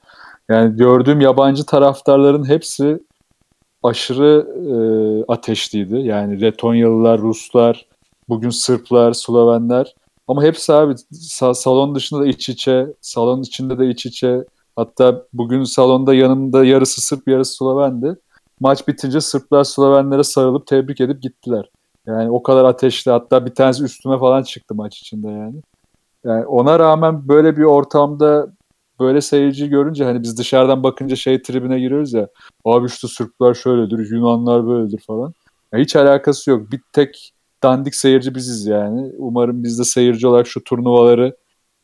Yani 0.49 0.77
gördüğüm 0.77 1.21
yabancı 1.21 1.67
taraftarların 1.67 2.49
hepsi 2.49 3.01
aşırı 3.83 4.47
e, 4.73 4.77
ateşliydi. 5.33 5.97
Yani 5.97 6.41
Letonyalılar, 6.41 7.21
Ruslar, 7.21 7.87
bugün 8.29 8.51
Sırplar, 8.51 9.13
Slovenler 9.13 9.95
ama 10.29 10.43
hepsi 10.43 10.73
abi 10.73 10.93
sa- 11.13 11.55
salon 11.55 11.95
dışında 11.95 12.21
da 12.21 12.27
iç 12.27 12.49
içe, 12.49 12.87
salon 13.01 13.43
içinde 13.43 13.79
de 13.79 13.89
iç 13.89 14.07
içe. 14.07 14.45
Hatta 14.77 15.23
bugün 15.33 15.65
salonda 15.65 16.15
yanımda 16.15 16.65
yarısı 16.65 17.01
Sırp, 17.01 17.29
yarısı 17.29 17.57
Slovendi. 17.57 18.17
Maç 18.61 18.89
bitince 18.89 19.21
Sırplar 19.21 19.65
Slovenlere 19.65 20.25
sarılıp 20.25 20.67
tebrik 20.67 21.01
edip 21.01 21.23
gittiler. 21.23 21.71
Yani 22.07 22.31
o 22.31 22.43
kadar 22.43 22.65
ateşli. 22.65 23.11
Hatta 23.11 23.47
bir 23.47 23.55
tanesi 23.55 23.85
üstüme 23.85 24.19
falan 24.19 24.43
çıktı 24.43 24.75
maç 24.75 24.99
içinde 24.99 25.29
yani. 25.29 25.61
Yani 26.25 26.47
ona 26.47 26.79
rağmen 26.79 27.29
böyle 27.29 27.57
bir 27.57 27.63
ortamda 27.63 28.53
böyle 29.01 29.21
seyirci 29.21 29.69
görünce 29.69 30.05
hani 30.05 30.23
biz 30.23 30.39
dışarıdan 30.39 30.83
bakınca 30.83 31.17
şey 31.17 31.43
tribine 31.43 31.81
giriyoruz 31.81 32.13
ya. 32.13 32.29
Abi 32.65 32.87
işte 32.87 33.09
Sırplar 33.09 33.55
şöyledir, 33.55 34.11
Yunanlar 34.11 34.67
böyledir 34.67 35.05
falan. 35.07 35.35
Ya 35.73 35.79
hiç 35.79 35.97
alakası 35.97 36.51
yok. 36.51 36.73
Bir 36.73 36.81
tek 36.93 37.33
dandik 37.63 37.95
seyirci 37.95 38.35
biziz 38.35 38.67
yani. 38.67 39.13
Umarım 39.19 39.65
biz 39.65 39.79
de 39.79 39.85
seyirci 39.85 40.27
olarak 40.27 40.47
şu 40.47 40.65
turnuvaları 40.65 41.37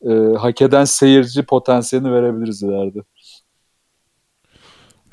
e, 0.04 0.12
hak 0.38 0.62
eden 0.62 0.84
seyirci 0.84 1.42
potansiyelini 1.42 2.12
verebiliriz 2.12 2.62
ileride. 2.62 2.98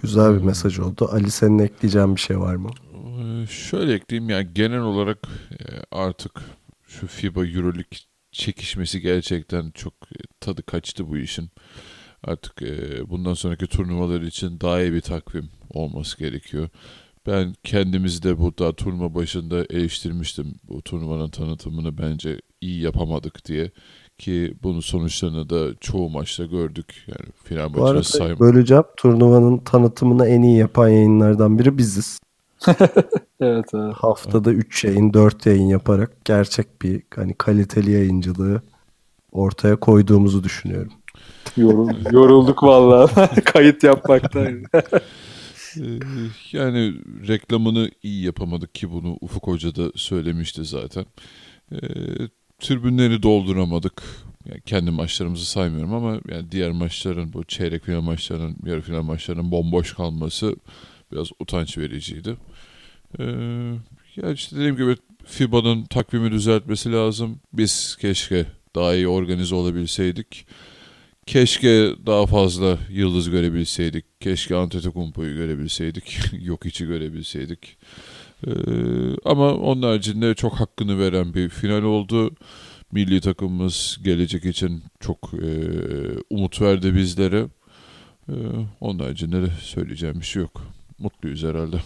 Güzel 0.02 0.34
bir 0.36 0.42
mesaj 0.44 0.80
oldu. 0.80 1.10
Ali 1.12 1.32
senin 1.32 1.60
ekleyeceğin 1.60 2.16
bir 2.16 2.22
şey 2.22 2.40
var 2.40 2.56
mı? 2.56 2.70
Ee, 2.94 3.48
Şöyle 3.48 3.94
ekleyeyim 3.94 4.30
yani 4.30 4.48
genel 4.54 4.82
olarak 4.82 5.18
e, 5.52 5.64
artık 5.92 6.42
şu 6.88 7.08
FIBA 7.08 7.46
Euroleague 7.46 8.00
çekişmesi 8.32 9.02
gerçekten 9.02 9.72
çok 9.72 9.94
e, 9.94 10.18
tadı 10.40 10.64
kaçtı 10.64 11.08
bu 11.10 11.18
işin. 11.18 11.50
Artık 12.24 12.62
e, 12.62 13.10
bundan 13.10 13.34
sonraki 13.34 13.68
turnuvalar 13.68 14.22
için 14.22 14.60
daha 14.62 14.82
iyi 14.82 14.94
bir 14.94 15.02
takvim 15.02 15.50
olması 15.70 16.18
gerekiyor. 16.18 16.70
Ben 17.28 17.56
kendimizi 17.64 18.24
de 18.24 18.38
burada 18.40 18.76
turnuva 18.76 19.16
başında 19.16 19.66
eleştirmiştim. 19.70 20.56
Bu 20.64 20.82
turnuvanın 20.82 21.30
tanıtımını 21.30 21.98
bence 21.98 22.42
iyi 22.62 22.82
yapamadık 22.82 23.46
diye. 23.46 23.72
Ki 24.20 24.54
bunun 24.64 24.80
sonuçlarını 24.80 25.50
da 25.50 25.76
çoğu 25.80 26.10
maçta 26.10 26.46
gördük. 26.46 27.06
Yani 27.08 27.30
final 27.44 27.66
Bu 27.66 27.72
maçını 27.72 27.90
arada 27.90 28.04
sayma. 28.04 28.40
böleceğim. 28.40 28.84
Turnuvanın 28.98 29.58
tanıtımını 29.58 30.28
en 30.28 30.42
iyi 30.42 30.58
yapan 30.58 30.88
yayınlardan 30.90 31.60
biri 31.60 31.78
biziz. 31.78 32.20
Evet, 33.42 33.66
evet. 33.74 33.94
Haftada 33.96 34.52
3 34.52 34.84
yayın, 34.84 35.14
4 35.14 35.46
yayın 35.46 35.68
yaparak 35.68 36.26
gerçek 36.26 36.82
bir 36.82 37.02
hani 37.16 37.34
kaliteli 37.34 37.92
yayıncılığı 37.92 38.62
ortaya 39.32 39.76
koyduğumuzu 39.76 40.44
düşünüyorum. 40.44 40.92
Yorul- 41.58 42.14
yorulduk 42.14 42.64
vallahi 42.64 43.42
kayıt 43.46 43.84
yapmaktan. 43.84 44.64
Ee, 45.78 45.82
Yani 46.52 46.94
reklamını 47.28 47.92
iyi 48.04 48.26
yapamadık 48.26 48.76
ki 48.76 48.92
bunu 48.92 49.18
Ufuk 49.22 49.48
Hoca 49.48 49.76
da 49.76 49.92
söylemişti 49.96 50.66
zaten. 50.66 51.06
Tribünleri 52.60 53.24
dolduramadık. 53.24 54.04
Yani 54.46 54.62
kendi 54.62 54.92
maçlarımızı 54.92 55.46
saymıyorum 55.46 55.94
ama 55.94 56.20
yani 56.30 56.52
diğer 56.52 56.72
maçların 56.72 57.34
bu 57.34 57.44
çeyrek 57.44 57.84
final 57.84 58.02
maçlarının, 58.02 58.58
yarı 58.66 58.82
final 58.82 59.02
maçlarının 59.02 59.52
bomboş 59.52 59.94
kalması 59.94 60.56
biraz 61.12 61.28
utanç 61.40 61.78
vericiydi. 61.78 62.38
Ee, 63.20 63.24
ya 64.16 64.32
işte 64.32 64.56
dediğim 64.56 64.76
gibi 64.76 64.96
FIBA'nın 65.26 65.86
takvimi 65.86 66.32
düzeltmesi 66.32 66.92
lazım. 66.92 67.40
Biz 67.54 67.98
keşke 68.02 68.46
daha 68.76 68.96
iyi 68.96 69.08
organize 69.08 69.56
olabilseydik. 69.56 70.46
Keşke 71.26 71.92
daha 72.06 72.26
fazla 72.26 72.78
yıldız 72.90 73.30
görebilseydik. 73.30 74.06
Keşke 74.20 74.56
Antetokounmpo'yu 74.56 75.36
görebilseydik. 75.38 76.20
Yok 76.42 76.66
içi 76.66 76.86
görebilseydik. 76.86 77.78
Ee, 78.48 78.52
ama 79.26 79.54
onun 79.54 79.82
haricinde 79.82 80.36
çok 80.36 80.54
hakkını 80.54 81.00
veren 81.00 81.34
bir 81.34 81.50
final 81.50 81.84
oldu. 81.84 82.36
milli 82.92 83.22
takımımız 83.22 84.00
gelecek 84.04 84.46
için 84.46 84.84
çok 85.00 85.34
e, 85.34 85.50
umut 86.30 86.62
verdi 86.62 86.96
bizlere. 86.96 87.48
E, 88.30 88.34
onun 88.82 89.00
haricinde 89.00 89.42
de 89.42 89.50
söyleyeceğim 89.62 90.20
bir 90.20 90.26
şey 90.26 90.42
yok. 90.42 90.62
Mutluyuz 91.00 91.44
herhalde. 91.44 91.78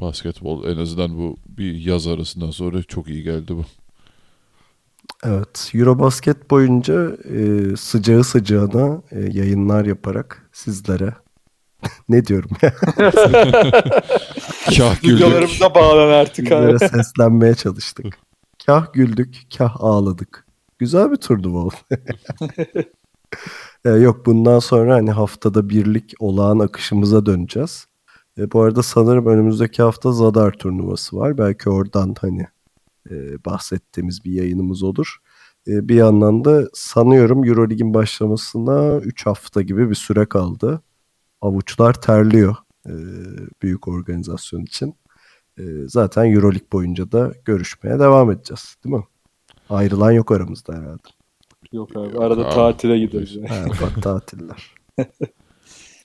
Basketbol 0.00 0.64
en 0.68 0.76
azından 0.76 1.18
bu 1.18 1.36
bir 1.48 1.74
yaz 1.74 2.06
arasından 2.06 2.50
sonra 2.50 2.82
çok 2.82 3.08
iyi 3.08 3.22
geldi 3.22 3.56
bu. 3.56 3.64
Evet, 5.24 5.70
Eurobasket 5.74 6.50
boyunca 6.50 7.16
e, 7.24 7.76
sıcağı 7.76 8.24
sıcağına 8.24 9.02
e, 9.10 9.20
yayınlar 9.20 9.84
yaparak 9.84 10.48
sizlere 10.52 11.14
ne 12.08 12.26
diyorum 12.26 12.50
ya 12.62 12.74
Kah 14.76 15.02
güldük. 15.02 15.60
Bağlan 15.74 16.08
artık 16.08 16.52
abi. 16.52 16.72
sizlere 16.72 16.88
seslenmeye 16.88 17.54
çalıştık. 17.54 18.18
Kah 18.66 18.92
güldük, 18.92 19.42
kah 19.58 19.76
ağladık. 19.78 20.46
Güzel 20.78 21.10
bir 21.10 21.16
turnuva 21.16 21.58
oldu. 21.58 21.74
E, 23.84 23.90
yok 23.90 24.26
bundan 24.26 24.58
sonra 24.58 24.94
hani 24.94 25.10
haftada 25.10 25.68
birlik 25.68 26.14
olağan 26.18 26.58
akışımıza 26.58 27.26
döneceğiz. 27.26 27.86
E, 28.38 28.52
bu 28.52 28.60
arada 28.62 28.82
sanırım 28.82 29.26
önümüzdeki 29.26 29.82
hafta 29.82 30.12
Zadar 30.12 30.52
turnuvası 30.52 31.16
var. 31.16 31.38
Belki 31.38 31.70
oradan 31.70 32.14
hani 32.20 32.46
e, 33.10 33.44
bahsettiğimiz 33.44 34.24
bir 34.24 34.32
yayınımız 34.32 34.82
olur. 34.82 35.16
E, 35.68 35.88
bir 35.88 35.94
yandan 35.94 36.44
da 36.44 36.68
sanıyorum 36.74 37.44
Eurolig'in 37.44 37.94
başlamasına 37.94 38.96
3 38.96 39.26
hafta 39.26 39.62
gibi 39.62 39.90
bir 39.90 39.94
süre 39.94 40.26
kaldı. 40.26 40.82
Avuçlar 41.40 42.00
terliyor 42.00 42.56
e, 42.86 42.92
büyük 43.62 43.88
organizasyon 43.88 44.62
için. 44.62 44.94
E, 45.58 45.62
zaten 45.86 46.24
Euroleague 46.24 46.72
boyunca 46.72 47.12
da 47.12 47.32
görüşmeye 47.44 47.98
devam 47.98 48.30
edeceğiz 48.30 48.76
değil 48.84 48.94
mi? 48.96 49.04
Ayrılan 49.70 50.12
yok 50.12 50.32
aramızda 50.32 50.72
herhalde. 50.72 51.08
Yok 51.72 51.96
abi 51.96 52.18
arada 52.18 52.46
Abi. 52.46 52.54
tatile 52.54 52.98
gideriz. 52.98 53.36
yani. 53.36 53.48
Ha, 53.48 53.64
ufak 53.70 54.02
tatiller. 54.02 54.74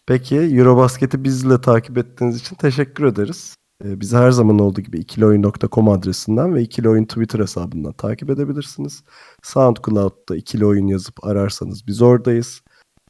Peki 0.06 0.36
Eurobasket'i 0.36 1.24
bizle 1.24 1.62
takip 1.62 1.98
ettiğiniz 1.98 2.38
için 2.42 2.56
teşekkür 2.56 3.06
ederiz. 3.06 3.56
Ee, 3.86 4.00
bizi 4.00 4.18
her 4.18 4.32
zaman 4.32 4.60
olduğu 4.60 4.82
gibi 4.82 5.00
ikilioyun.com 5.00 5.90
adresinden 5.90 6.56
ve 6.56 6.62
ikili 6.62 6.90
oyun 6.90 7.06
Twitter 7.06 7.40
hesabından 7.40 7.94
takip 7.94 8.30
edebilirsiniz. 8.30 9.04
SoundCloud'da 9.44 10.36
ikili 10.36 10.66
oyun 10.66 10.88
yazıp 10.88 11.26
ararsanız 11.26 11.88
biz 11.88 12.02
oradayız. 12.02 12.62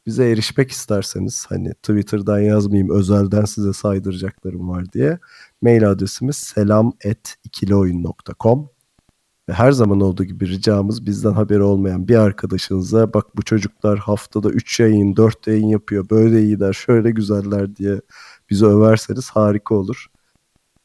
Bize 0.06 0.32
erişmek 0.32 0.72
isterseniz 0.72 1.45
hani 1.49 1.74
Twitter'dan 1.74 2.39
yazmayayım 2.39 2.89
özelden 2.89 3.45
size 3.45 3.74
saydıracaklarım 3.74 4.70
var 4.70 4.93
diye 4.93 5.20
mail 5.62 5.89
adresimiz 5.89 6.36
selam@ikilioyun.com 6.36 8.70
ve 9.49 9.54
her 9.54 9.72
zaman 9.72 10.02
olduğu 10.02 10.24
gibi 10.24 10.47
ricamız 10.47 11.06
bizden 11.06 11.32
haberi 11.32 11.62
olmayan 11.62 12.08
bir 12.08 12.16
arkadaşınıza 12.16 13.14
bak 13.14 13.38
bu 13.38 13.41
çocuklar 13.41 13.99
haftada 13.99 14.49
3 14.49 14.80
yayın 14.80 15.16
4 15.16 15.47
yayın 15.47 15.68
yapıyor 15.68 16.10
böyle 16.10 16.43
iyiler 16.43 16.74
şöyle 16.74 17.12
güzeller 17.12 17.76
diye 17.76 18.02
bizi 18.49 18.66
överseniz 18.66 19.30
harika 19.30 19.76
olur. 19.76 20.06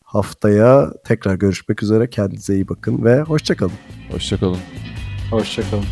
Haftaya 0.04 0.92
tekrar 1.04 1.34
görüşmek 1.34 1.82
üzere 1.82 2.10
kendinize 2.10 2.54
iyi 2.54 2.68
bakın 2.68 3.04
ve 3.04 3.20
hoşçakalın. 3.20 3.72
Hoşçakalın. 4.10 4.58
Hoşçakalın. 5.30 5.84